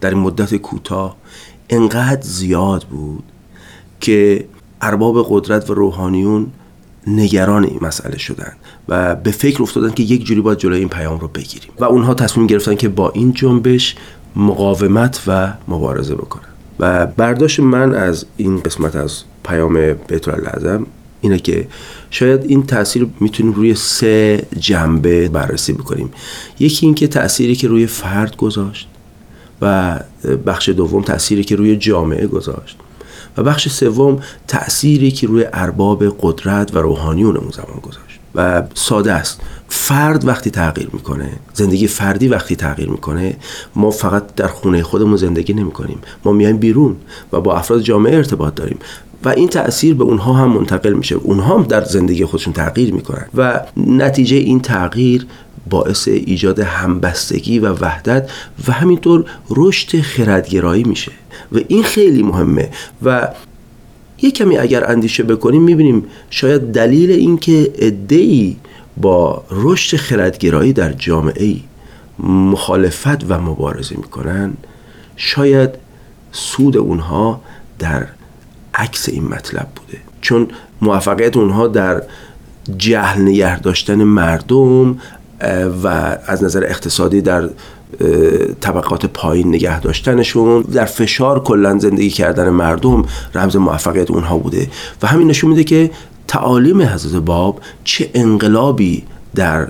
در 0.00 0.10
این 0.10 0.18
مدت 0.18 0.56
کوتاه 0.56 1.16
انقدر 1.70 2.22
زیاد 2.22 2.82
بود 2.82 3.22
که 4.00 4.44
ارباب 4.80 5.26
قدرت 5.28 5.70
و 5.70 5.74
روحانیون 5.74 6.46
نگران 7.06 7.64
این 7.64 7.78
مسئله 7.82 8.18
شدن 8.18 8.52
و 8.88 9.14
به 9.14 9.30
فکر 9.30 9.62
افتادن 9.62 9.90
که 9.90 10.02
یک 10.02 10.24
جوری 10.24 10.40
باید 10.40 10.58
جلوی 10.58 10.78
این 10.78 10.88
پیام 10.88 11.20
رو 11.20 11.28
بگیریم. 11.28 11.70
و 11.78 11.84
اونها 11.84 12.14
تصمیم 12.14 12.46
گرفتن 12.46 12.74
که 12.74 12.88
با 12.88 13.10
این 13.10 13.32
جنبش 13.32 13.96
مقاومت 14.36 15.22
و 15.26 15.52
مبارزه 15.68 16.14
بکنن. 16.14 16.48
و 16.80 17.06
برداشت 17.06 17.60
من 17.60 17.94
از 17.94 18.26
این 18.36 18.60
قسمت 18.60 18.96
از 18.96 19.22
پیام 19.44 19.92
بیت 19.92 20.28
العظم 20.28 20.86
اینه 21.20 21.38
که 21.38 21.68
شاید 22.10 22.44
این 22.44 22.66
تاثیر 22.66 23.06
می‌تونیم 23.20 23.52
روی 23.52 23.74
سه 23.74 24.46
جنبه 24.58 25.28
بررسی 25.28 25.72
بکنیم. 25.72 26.10
یکی 26.60 26.86
اینکه 26.86 27.06
تأثیری 27.06 27.54
که 27.54 27.68
روی 27.68 27.86
فرد 27.86 28.36
گذاشت 28.36 28.88
و 29.62 30.00
بخش 30.46 30.68
دوم 30.68 31.02
تأثیری 31.02 31.44
که 31.44 31.56
روی 31.56 31.76
جامعه 31.76 32.26
گذاشت. 32.26 32.76
و 33.36 33.42
بخش 33.42 33.68
سوم 33.68 34.20
تأثیری 34.48 35.10
که 35.10 35.26
روی 35.26 35.46
ارباب 35.52 36.04
قدرت 36.20 36.74
و 36.74 36.78
روحانیون 36.78 37.36
اون 37.36 37.50
زمان 37.50 37.80
گذاشت. 37.82 38.18
و 38.34 38.62
ساده 38.74 39.12
است. 39.12 39.40
فرد 39.68 40.28
وقتی 40.28 40.50
تغییر 40.50 40.88
می‌کنه 40.92 41.28
زندگی 41.54 41.86
فردی 41.86 42.28
وقتی 42.28 42.56
تغییر 42.56 42.90
می‌کنه 42.90 43.36
ما 43.76 43.90
فقط 43.90 44.34
در 44.34 44.46
خونه 44.46 44.82
خودمون 44.82 45.16
زندگی 45.16 45.52
نمی‌کنیم. 45.52 45.98
ما 46.24 46.32
میایم 46.32 46.56
بیرون 46.56 46.96
و 47.32 47.40
با 47.40 47.56
افراد 47.56 47.80
جامعه 47.80 48.16
ارتباط 48.16 48.54
داریم. 48.54 48.78
و 49.24 49.28
این 49.28 49.48
تاثیر 49.48 49.94
به 49.94 50.04
اونها 50.04 50.32
هم 50.32 50.48
منتقل 50.52 50.92
میشه. 50.92 51.14
اونها 51.14 51.54
هم 51.54 51.62
در 51.62 51.84
زندگی 51.84 52.24
خودشون 52.24 52.52
تغییر 52.52 52.94
می‌کنن. 52.94 53.26
و 53.34 53.60
نتیجه 53.76 54.36
این 54.36 54.60
تغییر 54.60 55.26
باعث 55.70 56.08
ایجاد 56.08 56.60
همبستگی 56.60 57.58
و 57.58 57.72
وحدت 57.72 58.30
و 58.68 58.72
همینطور 58.72 59.24
رشد 59.50 60.00
خردگرایی 60.00 60.84
میشه. 60.84 61.12
و 61.52 61.58
این 61.68 61.82
خیلی 61.82 62.22
مهمه. 62.22 62.70
و 63.02 63.28
یه 64.22 64.30
کمی 64.30 64.58
اگر 64.58 64.90
اندیشه 64.90 65.22
بکنیم 65.22 65.62
می‌بینیم 65.62 66.04
شاید 66.30 66.72
دلیل 66.72 67.10
اینکه 67.10 67.72
ادعی 67.78 68.56
با 68.96 69.44
رشد 69.50 69.96
خردگرایی 69.96 70.72
در 70.72 70.92
جامعه 70.92 71.56
مخالفت 72.28 73.30
و 73.30 73.40
مبارزه 73.40 73.96
می‌کنن 73.96 74.54
شاید 75.16 75.70
سود 76.32 76.76
اونها 76.76 77.40
در 77.78 78.06
عکس 78.74 79.08
این 79.08 79.24
مطلب 79.24 79.68
بوده. 79.76 79.98
چون 80.20 80.48
موفقیت 80.82 81.36
اونها 81.36 81.68
در 81.68 82.02
جهل 82.76 83.22
نگه 83.22 83.60
داشتن 83.60 84.04
مردم 84.04 84.98
و 85.84 86.16
از 86.26 86.44
نظر 86.44 86.64
اقتصادی 86.64 87.20
در 87.20 87.48
طبقات 88.60 89.06
پایین 89.06 89.48
نگه 89.48 89.80
داشتنشون 89.80 90.62
در 90.62 90.84
فشار 90.84 91.42
کلا 91.42 91.78
زندگی 91.78 92.10
کردن 92.10 92.48
مردم 92.48 93.04
رمز 93.34 93.56
موفقیت 93.56 94.10
اونها 94.10 94.38
بوده. 94.38 94.68
و 95.02 95.06
همین 95.06 95.28
نشون 95.28 95.50
میده 95.50 95.64
که 95.64 95.90
تعالیم 96.28 96.82
حضرت 96.82 97.22
باب 97.22 97.60
چه 97.84 98.10
انقلابی 98.14 99.02
در 99.34 99.68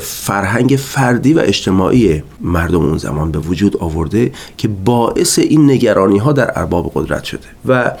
فرهنگ 0.00 0.76
فردی 0.76 1.34
و 1.34 1.38
اجتماعی 1.38 2.22
مردم 2.40 2.80
اون 2.80 2.98
زمان 2.98 3.30
به 3.30 3.38
وجود 3.38 3.76
آورده 3.76 4.32
که 4.56 4.68
باعث 4.68 5.38
این 5.38 5.70
نگرانی 5.70 6.18
ها 6.18 6.32
در 6.32 6.52
ارباب 6.58 6.92
قدرت 6.94 7.24
شده. 7.24 7.40
و 7.68 7.92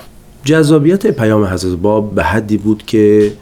جذابیت 0.44 1.06
پیام 1.06 1.44
حضرت 1.44 1.78
باب 1.78 2.14
به 2.14 2.22
حدی 2.24 2.56
بود 2.56 2.82
که 2.86 3.32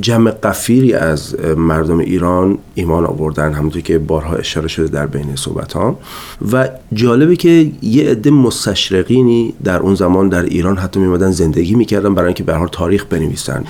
جمع 0.00 0.30
قفیری 0.30 0.92
از 0.92 1.36
مردم 1.56 1.98
ایران 1.98 2.58
ایمان 2.74 3.06
آوردن 3.06 3.52
همونطور 3.52 3.82
که 3.82 3.98
بارها 3.98 4.36
اشاره 4.36 4.68
شده 4.68 4.86
در 4.86 5.06
بین 5.06 5.36
صحبت 5.36 5.72
ها 5.72 5.98
و 6.52 6.68
جالبه 6.92 7.36
که 7.36 7.70
یه 7.82 8.10
عده 8.10 8.30
مستشرقینی 8.30 9.54
در 9.64 9.80
اون 9.80 9.94
زمان 9.94 10.28
در 10.28 10.42
ایران 10.42 10.76
حتی 10.76 11.00
میمدن 11.00 11.30
زندگی 11.30 11.74
می‌کردن 11.74 12.14
برای 12.14 12.26
اینکه 12.26 12.44
به 12.44 12.54
حال 12.54 12.68
تاریخ 12.68 13.04
بنویسن. 13.04 13.64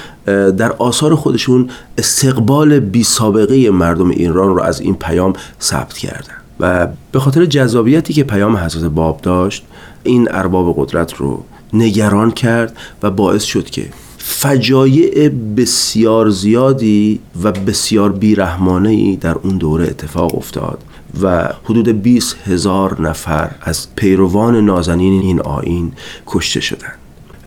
در 0.56 0.72
آثار 0.72 1.14
خودشون 1.14 1.70
استقبال 1.98 2.80
بی 2.80 3.04
سابقه 3.04 3.70
مردم 3.70 4.10
ایران 4.10 4.54
رو 4.54 4.62
از 4.62 4.80
این 4.80 4.94
پیام 4.94 5.32
ثبت 5.60 5.92
کردن. 5.92 6.34
و 6.60 6.88
به 7.12 7.20
خاطر 7.20 7.44
جذابیتی 7.44 8.12
که 8.12 8.24
پیام 8.24 8.56
حضرت 8.56 8.84
باب 8.84 9.20
داشت 9.20 9.64
این 10.02 10.28
ارباب 10.30 10.74
قدرت 10.78 11.14
رو 11.14 11.44
نگران 11.72 12.30
کرد 12.30 12.76
و 13.02 13.10
باعث 13.10 13.42
شد 13.42 13.64
که 13.64 13.86
فجایع 14.26 15.28
بسیار 15.28 16.30
زیادی 16.30 17.20
و 17.42 17.52
بسیار 17.52 18.12
بیرحمانه 18.12 18.88
ای 18.88 19.16
در 19.16 19.34
اون 19.34 19.58
دوره 19.58 19.84
اتفاق 19.84 20.34
افتاد 20.34 20.78
و 21.22 21.48
حدود 21.64 22.02
20 22.02 22.36
هزار 22.46 23.02
نفر 23.02 23.50
از 23.62 23.86
پیروان 23.96 24.64
نازنین 24.64 25.22
این 25.22 25.40
آین 25.40 25.92
کشته 26.26 26.60
شدند. 26.60 26.98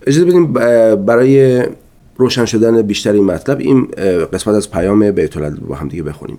اجازه 0.07 0.25
بدیم 0.25 0.53
برای 1.05 1.63
روشن 2.17 2.45
شدن 2.45 2.81
بیشتر 2.81 3.13
این 3.13 3.25
مطلب 3.25 3.59
این 3.59 3.87
قسمت 4.33 4.55
از 4.55 4.71
پیام 4.71 5.11
بیت 5.11 5.37
با 5.37 5.75
هم 5.75 5.87
دیگه 5.87 6.03
بخونیم. 6.03 6.37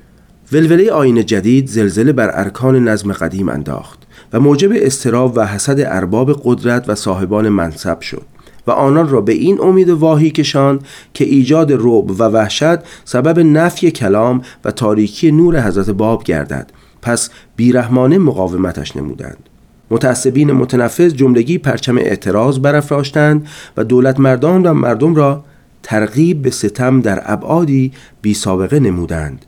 ولوله 0.52 0.90
آین 0.90 1.26
جدید 1.26 1.68
زلزله 1.68 2.12
بر 2.12 2.30
ارکان 2.34 2.88
نظم 2.88 3.12
قدیم 3.12 3.48
انداخت 3.48 3.98
و 4.32 4.40
موجب 4.40 4.70
استراب 4.74 5.32
و 5.36 5.46
حسد 5.46 5.80
ارباب 5.80 6.40
قدرت 6.44 6.88
و 6.88 6.94
صاحبان 6.94 7.48
منصب 7.48 8.00
شد. 8.00 8.37
و 8.68 8.70
آنان 8.70 9.08
را 9.08 9.20
به 9.20 9.32
این 9.32 9.60
امید 9.60 9.88
واهی 9.88 10.30
کشان 10.30 10.80
که 11.14 11.24
ایجاد 11.24 11.72
رعب 11.72 12.10
و 12.10 12.24
وحشت 12.24 12.78
سبب 13.04 13.40
نفی 13.40 13.90
کلام 13.90 14.42
و 14.64 14.70
تاریکی 14.70 15.32
نور 15.32 15.60
حضرت 15.60 15.90
باب 15.90 16.24
گردد. 16.24 16.70
پس 17.02 17.30
بیرحمانه 17.56 18.18
مقاومتش 18.18 18.96
نمودند. 18.96 19.48
متعصبین 19.90 20.52
متنفذ 20.52 21.14
جملگی 21.14 21.58
پرچم 21.58 21.98
اعتراض 21.98 22.58
برافراشتند 22.58 23.46
و 23.76 23.84
دولت 23.84 24.20
مردان 24.20 24.62
و 24.62 24.74
مردم 24.74 25.14
را 25.14 25.44
ترغیب 25.82 26.42
به 26.42 26.50
ستم 26.50 27.00
در 27.00 27.22
ابعادی 27.24 27.92
بی 28.22 28.34
سابقه 28.34 28.80
نمودند. 28.80 29.44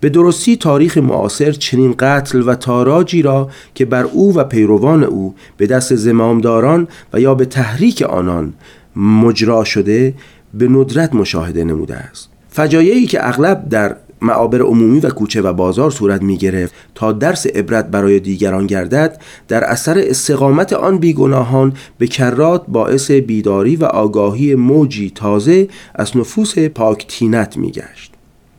به 0.00 0.08
درستی 0.08 0.56
تاریخ 0.56 0.98
معاصر 0.98 1.52
چنین 1.52 1.94
قتل 1.98 2.42
و 2.46 2.54
تاراجی 2.54 3.22
را 3.22 3.50
که 3.74 3.84
بر 3.84 4.04
او 4.04 4.34
و 4.34 4.44
پیروان 4.44 5.04
او 5.04 5.34
به 5.56 5.66
دست 5.66 5.94
زمامداران 5.94 6.88
و 7.12 7.20
یا 7.20 7.34
به 7.34 7.44
تحریک 7.44 8.02
آنان 8.02 8.52
مجرا 8.96 9.64
شده 9.64 10.14
به 10.54 10.68
ندرت 10.68 11.14
مشاهده 11.14 11.64
نموده 11.64 11.96
است. 11.96 12.28
فجایعی 12.48 13.06
که 13.06 13.28
اغلب 13.28 13.68
در 13.68 13.96
معابر 14.22 14.62
عمومی 14.62 15.00
و 15.00 15.10
کوچه 15.10 15.42
و 15.42 15.52
بازار 15.52 15.90
صورت 15.90 16.22
می 16.22 16.36
گرفت 16.36 16.74
تا 16.94 17.12
درس 17.12 17.46
عبرت 17.46 17.86
برای 17.86 18.20
دیگران 18.20 18.66
گردد 18.66 19.20
در 19.48 19.64
اثر 19.64 19.98
استقامت 19.98 20.72
آن 20.72 20.98
بیگناهان 20.98 21.72
به 21.98 22.06
کرات 22.06 22.64
باعث 22.68 23.10
بیداری 23.10 23.76
و 23.76 23.84
آگاهی 23.84 24.54
موجی 24.54 25.12
تازه 25.14 25.68
از 25.94 26.16
نفوس 26.16 26.58
پاکتینت 26.58 27.56
می 27.56 27.70
گشت. 27.70 28.15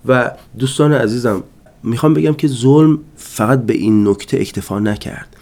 و 0.08 0.32
دوستان 0.60 0.94
عزیزم 0.94 1.44
می‌خوام 1.84 2.14
بگم 2.14 2.34
که 2.34 2.48
ظلم 2.48 3.00
فقط 3.16 3.62
به 3.62 3.74
این 3.74 4.08
نکته 4.08 4.38
اکتفا 4.38 4.80
نکرد 4.80 5.38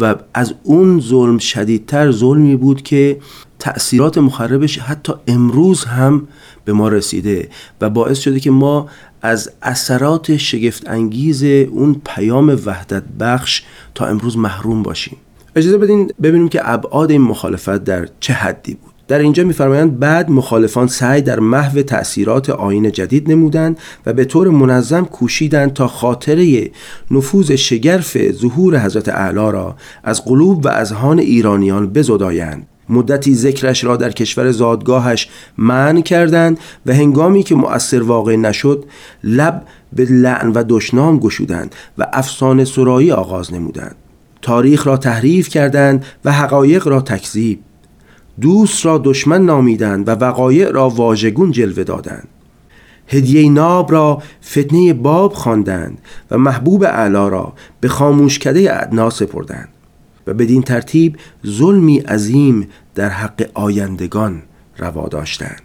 و 0.00 0.14
از 0.34 0.54
اون 0.62 1.00
ظلم 1.00 1.38
شدیدتر 1.38 2.10
ظلمی 2.10 2.56
بود 2.56 2.82
که 2.82 3.18
تأثیرات 3.58 4.18
مخربش 4.18 4.78
حتی 4.78 5.12
امروز 5.26 5.84
هم 5.84 6.28
به 6.64 6.72
ما 6.72 6.88
رسیده 6.88 7.48
و 7.80 7.90
باعث 7.90 8.18
شده 8.18 8.40
که 8.40 8.50
ما 8.50 8.88
از 9.22 9.50
اثرات 9.62 10.36
شگفت 10.36 10.88
انگیز 10.88 11.44
اون 11.44 12.00
پیام 12.04 12.48
وحدت 12.66 13.02
بخش 13.20 13.62
تا 13.94 14.06
امروز 14.06 14.38
محروم 14.38 14.82
باشیم. 14.82 15.16
اجازه 15.56 15.78
بدین 15.78 16.10
ببینیم 16.22 16.48
که 16.48 16.60
ابعاد 16.64 17.10
این 17.10 17.20
مخالفت 17.20 17.84
در 17.84 18.08
چه 18.20 18.32
حدی 18.32 18.74
بود. 18.74 18.93
در 19.08 19.18
اینجا 19.18 19.44
میفرمایند 19.44 19.98
بعد 19.98 20.30
مخالفان 20.30 20.86
سعی 20.86 21.22
در 21.22 21.40
محو 21.40 21.82
تأثیرات 21.82 22.50
آین 22.50 22.92
جدید 22.92 23.30
نمودند 23.30 23.78
و 24.06 24.12
به 24.12 24.24
طور 24.24 24.48
منظم 24.48 25.04
کوشیدند 25.04 25.72
تا 25.72 25.88
خاطره 25.88 26.70
نفوذ 27.10 27.52
شگرف 27.52 28.32
ظهور 28.32 28.78
حضرت 28.78 29.08
اعلی 29.08 29.34
را 29.52 29.76
از 30.04 30.24
قلوب 30.24 30.64
و 30.64 30.68
اذهان 30.68 31.18
ایرانیان 31.18 31.86
بزدایند. 31.86 32.66
مدتی 32.88 33.34
ذکرش 33.34 33.84
را 33.84 33.96
در 33.96 34.10
کشور 34.10 34.50
زادگاهش 34.50 35.28
من 35.58 36.02
کردند 36.02 36.58
و 36.86 36.94
هنگامی 36.94 37.42
که 37.42 37.54
مؤثر 37.54 38.02
واقع 38.02 38.36
نشد 38.36 38.84
لب 39.24 39.62
به 39.92 40.04
لعن 40.04 40.52
و 40.52 40.64
دشنام 40.68 41.18
گشودند 41.18 41.74
و 41.98 42.06
افسانه 42.12 42.64
سرایی 42.64 43.12
آغاز 43.12 43.54
نمودند. 43.54 43.94
تاریخ 44.42 44.86
را 44.86 44.96
تحریف 44.96 45.48
کردند 45.48 46.04
و 46.24 46.32
حقایق 46.32 46.88
را 46.88 47.00
تکذیب 47.00 47.60
دوست 48.40 48.86
را 48.86 48.98
دشمن 49.04 49.44
نامیدند 49.44 50.08
و 50.08 50.10
وقایع 50.10 50.70
را 50.70 50.88
واژگون 50.88 51.50
جلوه 51.50 51.84
دادند. 51.84 52.28
هدیه 53.08 53.50
ناب 53.50 53.92
را 53.92 54.22
فتنه 54.44 54.92
باب 54.92 55.32
خواندند 55.32 55.98
و 56.30 56.38
محبوب 56.38 56.82
اعلی 56.82 57.30
را 57.30 57.52
به 57.80 57.88
خاموشکده 57.88 58.82
ادنا 58.82 59.10
سپردند 59.10 59.68
و 60.26 60.34
بدین 60.34 60.62
ترتیب 60.62 61.16
ظلمی 61.46 61.98
عظیم 61.98 62.68
در 62.94 63.08
حق 63.08 63.50
آیندگان 63.54 64.42
روا 64.78 65.08
داشتند. 65.08 65.62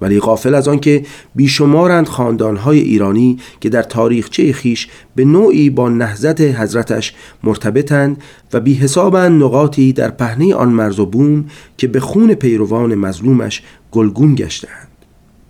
ولی 0.00 0.20
غافل 0.20 0.54
از 0.54 0.68
آنکه 0.68 1.02
بیشمارند 1.34 2.08
خاندانهای 2.08 2.78
ایرانی 2.78 3.38
که 3.60 3.68
در 3.68 3.82
تاریخچه 3.82 4.52
خیش 4.52 4.88
به 5.16 5.24
نوعی 5.24 5.70
با 5.70 5.88
نهزت 5.88 6.40
حضرتش 6.40 7.14
مرتبطند 7.44 8.22
و 8.52 8.60
بی 8.60 8.74
حسابند 8.74 9.42
نقاطی 9.42 9.92
در 9.92 10.10
پهنه 10.10 10.54
آن 10.54 10.68
مرز 10.68 10.98
و 10.98 11.06
بوم 11.06 11.44
که 11.76 11.86
به 11.86 12.00
خون 12.00 12.34
پیروان 12.34 12.94
مظلومش 12.94 13.62
گلگون 13.90 14.34
گشتند 14.34 14.88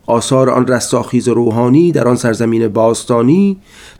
آثار 0.06 0.50
آن 0.50 0.66
رستاخیز 0.66 1.28
روحانی 1.28 1.92
در 1.92 2.08
آن 2.08 2.16
سرزمین 2.16 2.68
باستانی 2.68 3.56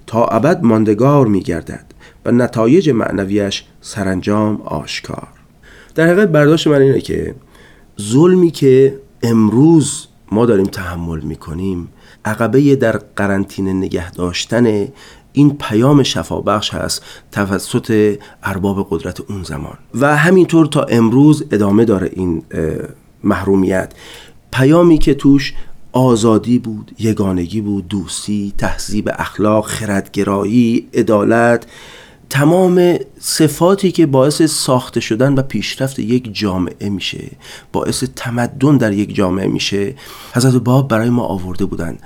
تا 0.06 0.24
ابد 0.24 0.62
ماندگار 0.62 1.26
می 1.26 1.40
گردد 1.40 1.84
و 2.24 2.32
نتایج 2.32 2.90
معنویش 2.90 3.64
سرانجام 3.80 4.62
آشکار. 4.62 5.28
در 5.94 6.06
حقیقت 6.06 6.28
برداشت 6.28 6.66
من 6.66 6.82
اینه 6.82 7.00
که 7.00 7.34
ظلمی 8.00 8.50
که 8.50 9.00
امروز 9.22 10.06
ما 10.30 10.46
داریم 10.46 10.66
تحمل 10.66 11.20
می‌کنیم. 11.20 11.88
عقبه 12.24 12.76
در 12.76 12.96
قرنطینه 13.16 13.72
نگه 13.72 14.10
داشتن 14.10 14.88
این 15.32 15.56
پیام 15.56 16.02
شفابخش 16.02 16.74
هست 16.74 17.02
توسط 17.32 18.18
ارباب 18.42 18.86
قدرت 18.90 19.20
اون 19.20 19.42
زمان. 19.42 19.78
و 19.94 20.16
همینطور 20.16 20.66
تا 20.66 20.82
امروز 20.82 21.44
ادامه 21.50 21.84
داره 21.84 22.10
این 22.12 22.42
محرومیت. 23.24 23.92
پیامی 24.52 24.98
که 24.98 25.14
توش 25.14 25.54
آزادی 25.92 26.58
بود 26.58 26.92
یگانگی 26.98 27.60
بود 27.60 27.88
دوستی 27.88 28.52
تهذیب 28.58 29.10
اخلاق 29.18 29.66
خردگرایی 29.66 30.88
عدالت 30.94 31.66
تمام 32.30 32.98
صفاتی 33.20 33.92
که 33.92 34.06
باعث 34.06 34.42
ساخته 34.42 35.00
شدن 35.00 35.34
و 35.34 35.42
پیشرفت 35.42 35.98
یک 35.98 36.34
جامعه 36.34 36.88
میشه 36.88 37.30
باعث 37.72 38.04
تمدن 38.16 38.76
در 38.76 38.92
یک 38.92 39.14
جامعه 39.14 39.46
میشه 39.46 39.94
حضرت 40.34 40.54
باب 40.54 40.88
برای 40.88 41.10
ما 41.10 41.22
آورده 41.22 41.64
بودن 41.64 41.98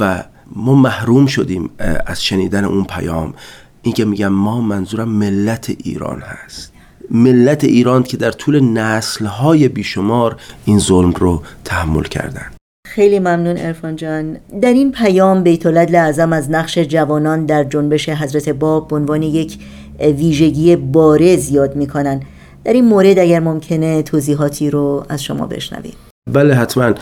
و 0.00 0.24
ما 0.52 0.74
محروم 0.74 1.26
شدیم 1.26 1.70
از 2.06 2.24
شنیدن 2.24 2.64
اون 2.64 2.84
پیام. 2.84 3.34
این 3.82 3.94
که 3.94 4.04
میگم 4.04 4.28
ما 4.28 4.60
منظورم 4.60 5.08
ملت 5.08 5.70
ایران 5.84 6.20
هست. 6.20 6.72
ملت 7.10 7.64
ایران 7.64 8.02
که 8.02 8.16
در 8.16 8.30
طول 8.30 8.60
نسلهای 8.60 9.68
بیشمار 9.68 10.36
این 10.64 10.78
ظلم 10.78 11.10
رو 11.10 11.42
تحمل 11.64 12.02
کردن. 12.02 12.46
خیلی 12.94 13.18
ممنون 13.18 13.56
ارفان 13.58 13.96
جان. 13.96 14.36
در 14.62 14.72
این 14.72 14.92
پیام 14.92 15.42
بیت 15.42 15.66
اعظم 15.66 16.32
از 16.32 16.50
نقش 16.50 16.78
جوانان 16.78 17.46
در 17.46 17.64
جنبش 17.64 18.08
حضرت 18.08 18.48
باب 18.48 18.88
به 18.88 18.96
عنوان 18.96 19.22
یک 19.22 19.58
ویژگی 20.00 20.76
بارز 20.76 21.50
یاد 21.50 21.76
می‌کنن 21.76 22.20
در 22.64 22.72
این 22.72 22.84
مورد 22.84 23.18
اگر 23.18 23.40
ممکنه 23.40 24.02
توضیحاتی 24.02 24.70
رو 24.70 25.04
از 25.08 25.22
شما 25.22 25.46
بشنویم. 25.46 25.92
بله 26.32 26.54
حتما. 26.54 26.94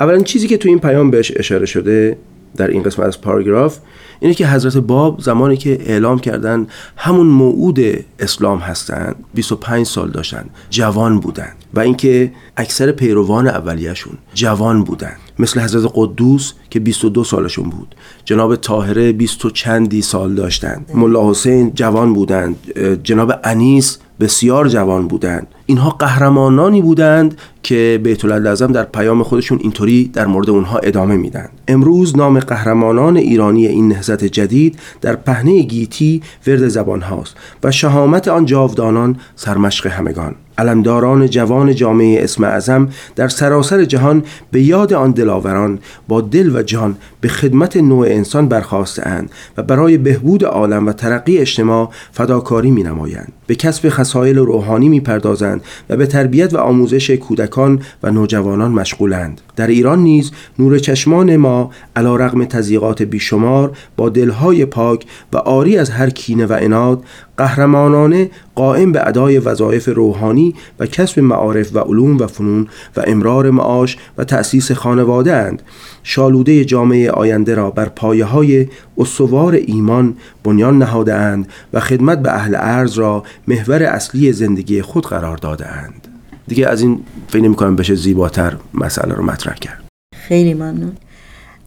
اولا 0.00 0.18
چیزی 0.18 0.48
که 0.48 0.56
تو 0.56 0.68
این 0.68 0.78
پیام 0.78 1.10
بهش 1.10 1.32
اشاره 1.36 1.66
شده 1.66 2.16
در 2.56 2.66
این 2.66 2.82
قسمت 2.82 3.06
از 3.06 3.20
پاراگراف 3.20 3.78
اینه 4.20 4.34
که 4.34 4.46
حضرت 4.46 4.76
باب 4.76 5.20
زمانی 5.20 5.56
که 5.56 5.78
اعلام 5.80 6.18
کردن 6.18 6.66
همون 6.96 7.26
موعود 7.26 7.80
اسلام 8.18 8.58
هستند 8.58 9.16
25 9.34 9.86
سال 9.86 10.10
داشتن 10.10 10.44
جوان 10.70 11.20
بودند 11.20 11.56
و 11.74 11.80
اینکه 11.80 12.32
اکثر 12.56 12.92
پیروان 12.92 13.48
اولیهشون 13.48 14.14
جوان 14.34 14.84
بودند 14.84 15.16
مثل 15.38 15.60
حضرت 15.60 15.92
قدوس 15.94 16.52
که 16.70 16.80
22 16.80 17.24
سالشون 17.24 17.70
بود. 17.70 17.94
جناب 18.24 18.56
طاهره 18.56 19.12
20 19.12 19.44
و 19.44 19.50
چندی 19.50 20.02
سال 20.02 20.34
داشتند 20.34 20.90
ملا 20.94 21.30
حسین 21.30 21.72
جوان 21.74 22.12
بودند 22.12 22.56
جناب 23.02 23.32
انیس 23.44 23.98
بسیار 24.20 24.68
جوان 24.68 25.08
بودند. 25.08 25.46
اینها 25.66 25.90
قهرمانانی 25.90 26.82
بودند 26.82 27.38
که 27.62 28.00
بیت 28.04 28.24
لازم 28.24 28.72
در 28.72 28.84
پیام 28.84 29.22
خودشون 29.22 29.58
اینطوری 29.62 30.08
در 30.08 30.26
مورد 30.26 30.50
اونها 30.50 30.78
ادامه 30.78 31.16
میدن. 31.16 31.48
امروز 31.68 32.16
نام 32.16 32.40
قهرمانان 32.40 33.16
ایرانی 33.16 33.66
این 33.66 33.88
نهضت 33.88 34.24
جدید 34.24 34.78
در 35.00 35.16
پهنه 35.16 35.62
گیتی 35.62 36.22
ورد 36.46 36.68
زبان 36.68 37.02
هاست 37.02 37.36
و 37.64 37.70
شهامت 37.70 38.28
آن 38.28 38.44
جاودانان 38.44 39.16
سرمشق 39.36 39.86
همگان. 39.86 40.34
علمداران 40.58 41.26
جوان 41.26 41.74
جامعه 41.74 42.24
اسم 42.24 42.44
اعظم 42.44 42.88
در 43.16 43.28
سراسر 43.28 43.84
جهان 43.84 44.24
به 44.50 44.62
یاد 44.62 44.92
آن 44.92 45.10
دلاوران 45.10 45.78
با 46.08 46.20
دل 46.20 46.56
و 46.56 46.62
جان 46.62 46.96
به 47.20 47.28
خدمت 47.28 47.76
نوع 47.76 48.06
انسان 48.06 48.48
برخواسته 48.48 49.06
اند 49.06 49.30
و 49.56 49.62
برای 49.62 49.98
بهبود 49.98 50.44
عالم 50.44 50.86
و 50.86 50.92
ترقی 50.92 51.38
اجتماع 51.38 51.90
فداکاری 52.12 52.70
می 52.70 52.82
نمایند 52.82 53.32
به 53.46 53.54
کسب 53.54 53.88
خسایل 53.88 54.38
روحانی 54.38 54.88
می 54.88 55.00
پردازند 55.00 55.60
و 55.90 55.96
به 55.96 56.06
تربیت 56.06 56.54
و 56.54 56.58
آموزش 56.58 57.10
کودکان 57.10 57.80
و 58.02 58.10
نوجوانان 58.10 58.70
مشغولند. 58.70 59.40
در 59.56 59.66
ایران 59.66 59.98
نیز 59.98 60.30
نور 60.58 60.78
چشمان 60.78 61.36
ما 61.36 61.70
علا 61.96 62.16
رغم 62.16 62.44
تزیقات 62.44 63.02
بیشمار 63.02 63.76
با 63.96 64.08
دلهای 64.08 64.64
پاک 64.64 65.06
و 65.32 65.36
آری 65.36 65.78
از 65.78 65.90
هر 65.90 66.10
کینه 66.10 66.46
و 66.46 66.56
اناد 66.60 67.02
قهرمانانه 67.36 68.30
قائم 68.54 68.92
به 68.92 69.08
ادای 69.08 69.38
وظایف 69.38 69.88
روحانی 69.88 70.54
و 70.78 70.86
کسب 70.86 71.20
معارف 71.20 71.76
و 71.76 71.78
علوم 71.78 72.16
و 72.18 72.26
فنون 72.26 72.68
و 72.96 73.02
امرار 73.06 73.50
معاش 73.50 73.98
و 74.18 74.24
تأسیس 74.24 74.72
خانواده 74.72 75.34
اند. 75.34 75.62
شالوده 76.02 76.64
جامعه 76.64 77.10
آینده 77.10 77.54
را 77.54 77.70
بر 77.70 77.88
پایه 77.88 78.24
های 78.24 78.68
استوار 78.98 79.54
ایمان 79.54 80.16
بنیان 80.44 80.78
نهاده 80.78 81.14
اند 81.14 81.48
و 81.72 81.80
خدمت 81.80 82.22
به 82.22 82.34
اهل 82.34 82.54
ارز 82.54 82.98
را 82.98 83.22
محور 83.48 83.82
اصلی 83.82 84.32
زندگی 84.32 84.82
خود 84.82 85.06
قرار 85.06 85.36
داده 85.36 85.66
اند 85.66 86.05
دیگه 86.48 86.68
از 86.68 86.82
این 86.82 87.00
فکر 87.28 87.42
نمی 87.42 87.76
بشه 87.76 87.94
زیباتر 87.94 88.56
مسئله 88.74 89.14
رو 89.14 89.24
مطرح 89.24 89.54
کرد. 89.54 89.84
خیلی 90.14 90.54
ممنون. 90.54 90.92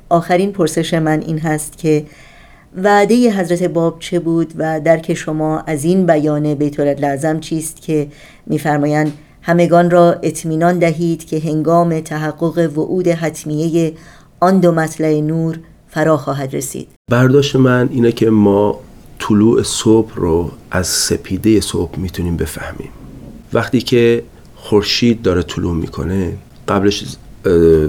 آخرین 0.10 0.52
پرسش 0.52 0.94
من 0.94 1.22
این 1.22 1.40
هست 1.40 1.78
که 1.78 2.06
وعده 2.84 3.32
حضرت 3.32 3.64
باب 3.64 4.00
چه 4.00 4.20
بود 4.20 4.54
و 4.58 4.80
درک 4.80 5.14
شما 5.14 5.60
از 5.60 5.84
این 5.84 6.06
بیان 6.06 6.54
بیت 6.54 6.80
لازم 6.80 7.40
چیست 7.40 7.82
که 7.82 8.08
میفرمایند 8.46 9.14
همگان 9.42 9.90
را 9.90 10.14
اطمینان 10.24 10.80
دهید 10.80 11.26
که 11.26 11.40
هنگام 11.40 12.00
تحقق 12.00 12.72
وعود 12.78 13.08
حتمیه 13.08 13.94
آن 14.40 14.60
دو 14.60 14.72
مطلع 14.72 15.22
نور 15.22 15.60
فرا 15.88 16.18
خواهد 16.18 16.56
رسید. 16.56 16.88
برداشت 17.12 17.56
من 17.56 17.90
اینه 17.92 18.12
که 18.12 18.30
ما 18.30 18.80
طلوع 19.20 19.64
صبح 19.64 20.16
رو 20.16 20.52
از 20.72 20.88
سپیده 20.88 21.62
صبح 21.62 22.00
می‌تونیم 22.00 22.38
بفهمیم. 22.38 22.90
وقتی 23.54 23.82
که 23.82 24.24
خورشید 24.62 25.22
داره 25.22 25.44
طلوع 25.44 25.76
می‌کنه 25.76 26.38
قبلش 26.68 27.04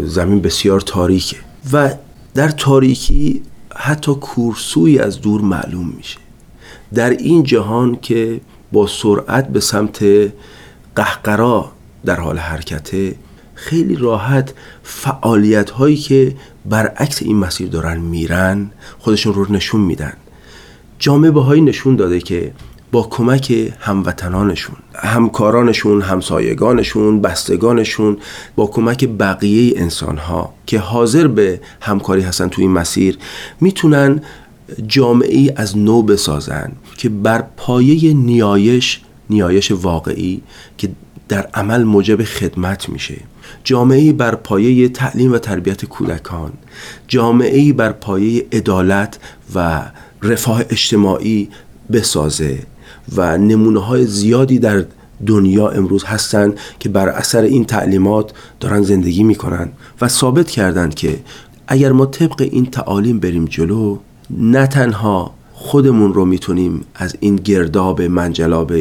زمین 0.04 0.40
بسیار 0.40 0.80
تاریکه 0.80 1.36
و 1.72 1.94
در 2.34 2.48
تاریکی 2.48 3.42
حتی 3.76 4.14
کورسوی 4.14 4.98
از 4.98 5.20
دور 5.20 5.40
معلوم 5.40 5.92
میشه. 5.96 6.18
در 6.94 7.10
این 7.10 7.42
جهان 7.42 7.98
که 8.02 8.40
با 8.72 8.86
سرعت 8.86 9.48
به 9.48 9.60
سمت 9.60 10.04
قهقرا 10.96 11.72
در 12.04 12.20
حال 12.20 12.38
حرکته 12.38 13.14
خیلی 13.54 13.96
راحت 13.96 14.54
فعالیت 14.82 15.70
هایی 15.70 15.96
که 15.96 16.36
برعکس 16.66 17.22
این 17.22 17.36
مسیر 17.36 17.68
دارن 17.68 18.00
میرن 18.00 18.70
خودشون 18.98 19.34
رو 19.34 19.52
نشون 19.52 19.80
میدن. 19.80 20.12
جامعه 20.98 21.30
هایی 21.30 21.62
نشون 21.62 21.96
داده 21.96 22.20
که 22.20 22.52
با 22.92 23.02
کمک 23.02 23.72
هموطنانشون 23.80 24.76
همکارانشون 24.94 26.02
همسایگانشون 26.02 27.20
بستگانشون 27.20 28.18
با 28.56 28.66
کمک 28.66 29.08
بقیه 29.08 29.80
انسان 29.80 30.16
ها 30.16 30.54
که 30.66 30.78
حاضر 30.78 31.26
به 31.26 31.60
همکاری 31.80 32.22
هستن 32.22 32.48
تو 32.48 32.62
این 32.62 32.70
مسیر 32.70 33.18
می‌تونن 33.60 34.20
جامعه 34.86 35.36
ای 35.36 35.52
از 35.56 35.78
نو 35.78 36.02
بسازن 36.02 36.72
که 36.96 37.08
بر 37.08 37.44
پایه 37.56 38.14
نیایش 38.14 39.00
نیایش 39.30 39.70
واقعی 39.70 40.42
که 40.78 40.90
در 41.28 41.48
عمل 41.54 41.82
موجب 41.82 42.24
خدمت 42.24 42.88
میشه. 42.88 43.16
جامعه 43.64 44.12
بر 44.12 44.34
پایه 44.34 44.88
تعلیم 44.88 45.32
و 45.32 45.38
تربیت 45.38 45.84
کودکان 45.84 46.52
جامعه 47.08 47.72
بر 47.72 47.92
پایه 47.92 48.46
عدالت 48.52 49.18
و 49.54 49.82
رفاه 50.22 50.62
اجتماعی 50.70 51.48
بسازه. 51.92 52.58
و 53.16 53.38
نمونه 53.38 53.80
های 53.80 54.06
زیادی 54.06 54.58
در 54.58 54.84
دنیا 55.26 55.68
امروز 55.68 56.04
هستند 56.04 56.58
که 56.78 56.88
بر 56.88 57.08
اثر 57.08 57.42
این 57.42 57.64
تعلیمات 57.64 58.32
دارن 58.60 58.82
زندگی 58.82 59.22
می‌کنن 59.22 59.68
و 60.00 60.08
ثابت 60.08 60.50
کردند 60.50 60.94
که 60.94 61.20
اگر 61.68 61.92
ما 61.92 62.06
طبق 62.06 62.48
این 62.52 62.66
تعالیم 62.66 63.20
بریم 63.20 63.44
جلو 63.44 63.98
نه 64.30 64.66
تنها 64.66 65.34
خودمون 65.52 66.14
رو 66.14 66.24
می‌تونیم 66.24 66.84
از 66.94 67.16
این 67.20 67.36
گرداب 67.36 68.02
منجلاب 68.02 68.72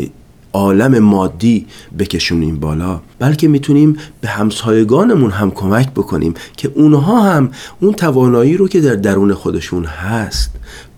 عالم 0.54 1.00
مادی 1.00 1.66
بکشونیم 2.00 2.60
بالا 2.60 3.00
بلکه 3.20 3.48
می‌تونیم 3.48 3.98
به 4.22 4.28
همسایگانمون 4.28 5.32
هم 5.32 5.52
کمک 5.52 5.92
بکنیم 5.92 6.34
که 6.58 6.72
اونها 6.76 7.22
هم 7.22 7.52
اون 7.80 7.94
توانایی 7.94 8.58
رو 8.58 8.68
که 8.68 8.82
در 8.82 8.96
درون 8.96 9.34
خودشون 9.34 9.86
هست 9.86 10.52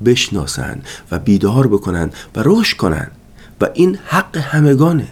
بشناسن 0.05 0.81
و 1.11 1.19
بیدار 1.19 1.67
بکنن 1.67 2.09
و 2.35 2.41
رشد 2.45 2.77
کنن. 2.77 3.11
و 3.61 3.67
این 3.73 3.97
حق 4.05 4.37
همگانه. 4.37 5.07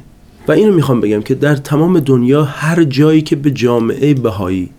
و 0.48 0.52
اینو 0.52 0.74
می‌خوام 0.74 1.02
بگم 1.02 1.22
که 1.22 1.36
در 1.36 1.56
تمام 1.56 2.00
دنیا 2.00 2.44
هر 2.44 2.84
جایی 2.84 3.22
که 3.22 3.36
به 3.36 3.52
جامعه 3.52 4.14
بهایی 4.14 4.70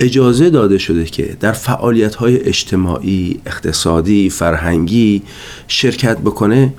اجازه 0.00 0.50
داده 0.50 0.78
شده 0.78 1.04
که 1.04 1.36
در 1.40 1.52
فعالیت 1.52 2.14
های 2.14 2.40
اجتماعی، 2.40 3.40
اقتصادی، 3.46 4.30
فرهنگی 4.30 5.22
شرکت 5.68 6.18
بکنه 6.18 6.72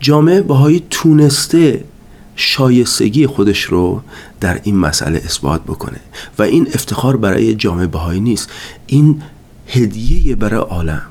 جامعه 0.00 0.40
بهایی 0.42 0.82
تونسته 0.90 1.84
شایستگی 2.36 3.26
خودش 3.26 3.62
رو 3.62 4.02
در 4.40 4.60
این 4.62 4.76
مسئله 4.76 5.18
اثبات 5.24 5.62
بکنه. 5.62 6.00
و 6.38 6.42
این 6.42 6.68
افتخار 6.74 7.16
برای 7.16 7.54
جامعه 7.54 7.86
بهایی 7.86 8.20
نیست. 8.20 8.50
این 8.86 9.22
هدیه 9.68 10.36
برای 10.36 10.60
عالم. 10.60 11.02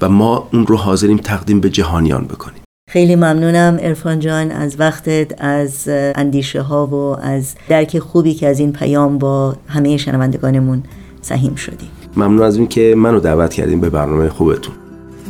و 0.00 0.08
ما 0.08 0.48
اون 0.52 0.66
رو 0.66 0.76
حاضریم 0.76 1.16
تقدیم 1.16 1.60
به 1.60 1.70
جهانیان 1.70 2.24
بکنیم. 2.24 2.65
خیلی 2.90 3.16
ممنونم 3.16 3.78
ارفان 3.80 4.20
جان 4.20 4.50
از 4.50 4.80
وقتت 4.80 5.42
از 5.42 5.88
اندیشه 5.88 6.60
ها 6.60 6.86
و 6.86 6.94
از 7.20 7.54
درک 7.68 7.98
خوبی 7.98 8.34
که 8.34 8.48
از 8.48 8.58
این 8.58 8.72
پیام 8.72 9.18
با 9.18 9.56
همه 9.68 9.96
شنوندگانمون 9.96 10.82
سهیم 11.22 11.54
شدیم 11.54 11.88
ممنون 12.16 12.42
از 12.42 12.56
این 12.56 12.68
که 12.68 12.94
منو 12.96 13.20
دعوت 13.20 13.54
کردیم 13.54 13.80
به 13.80 13.90
برنامه 13.90 14.28
خوبتون. 14.28 14.74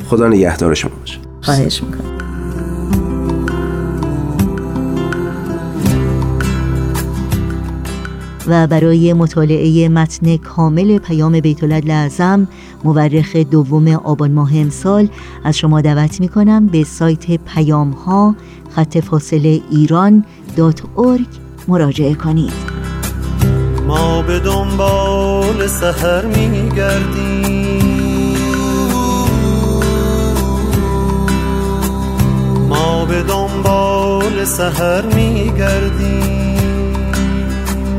خدا 0.07 0.29
نگهدار 0.29 0.75
شما 0.75 0.97
باشه. 1.01 1.19
خواهش 1.43 1.83
می‌کنم. 1.83 2.16
و 8.49 8.67
برای 8.67 9.13
مطالعه 9.13 9.89
متن 9.89 10.37
کامل 10.37 10.99
پیام 10.99 11.41
بیت 11.41 11.65
لازم 11.65 12.49
مورخ 12.85 13.37
دوم 13.37 13.89
آبان 13.89 14.33
ماه 14.33 14.51
امسال 14.57 15.09
از 15.45 15.59
شما 15.59 15.81
دعوت 15.81 16.21
می 16.21 16.29
کنم 16.29 16.67
به 16.67 16.85
سایت 16.85 17.27
پیام 17.37 17.91
ها 17.91 18.35
خط 18.71 18.99
فاصله 18.99 19.61
ایران 19.71 20.25
دات 20.57 20.83
مراجعه 21.69 22.15
کنید. 22.15 22.53
ما 23.87 24.23
به 24.23 24.39
دنبال 24.39 25.67
سهر 25.67 26.25
می 26.27 26.69
گردیم 26.77 28.37
ما 32.69 33.05
به 33.05 33.23
دنبال 33.23 34.45
سهر 34.45 35.07
می 35.15 35.53
گردیم 35.59 36.36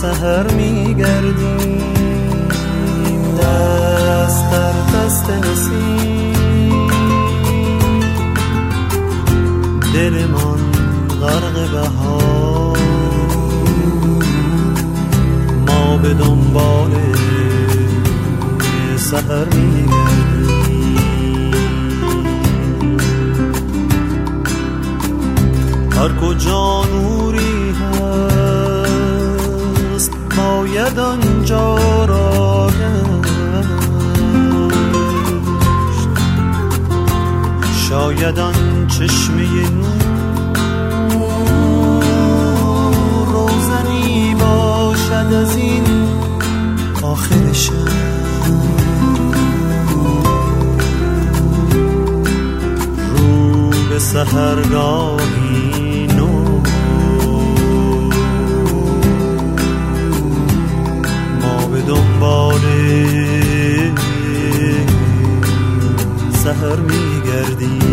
سهر 0.00 0.52
میگردیم. 0.52 1.82
دست 3.38 4.50
در 4.50 4.72
دست 4.94 5.30
نسیم. 5.30 6.88
دلمان 9.94 10.58
غرق 11.20 11.70
بهار. 11.72 12.78
ما 15.66 15.96
به 15.96 16.14
دنبال 16.14 16.90
سهر 18.96 19.44
میگردیم. 19.54 20.58
هر 25.92 26.12
کجا 26.20 26.84
نوری 26.92 27.27
باید 30.88 30.98
آنجا 30.98 32.04
را 32.04 32.70
گشت 35.86 36.08
شاید 37.88 38.38
آن 38.38 38.86
چشمه 38.86 39.46
روزنی 43.26 44.34
باشد 44.34 45.32
از 45.32 45.56
این 45.56 45.84
آخر 47.02 47.52
شب. 47.52 47.72
رو 53.16 53.70
به 53.90 53.98
سهرگاهی 53.98 55.37
همواره 62.18 63.94
سهر 66.32 66.76
میگردیم 66.76 67.87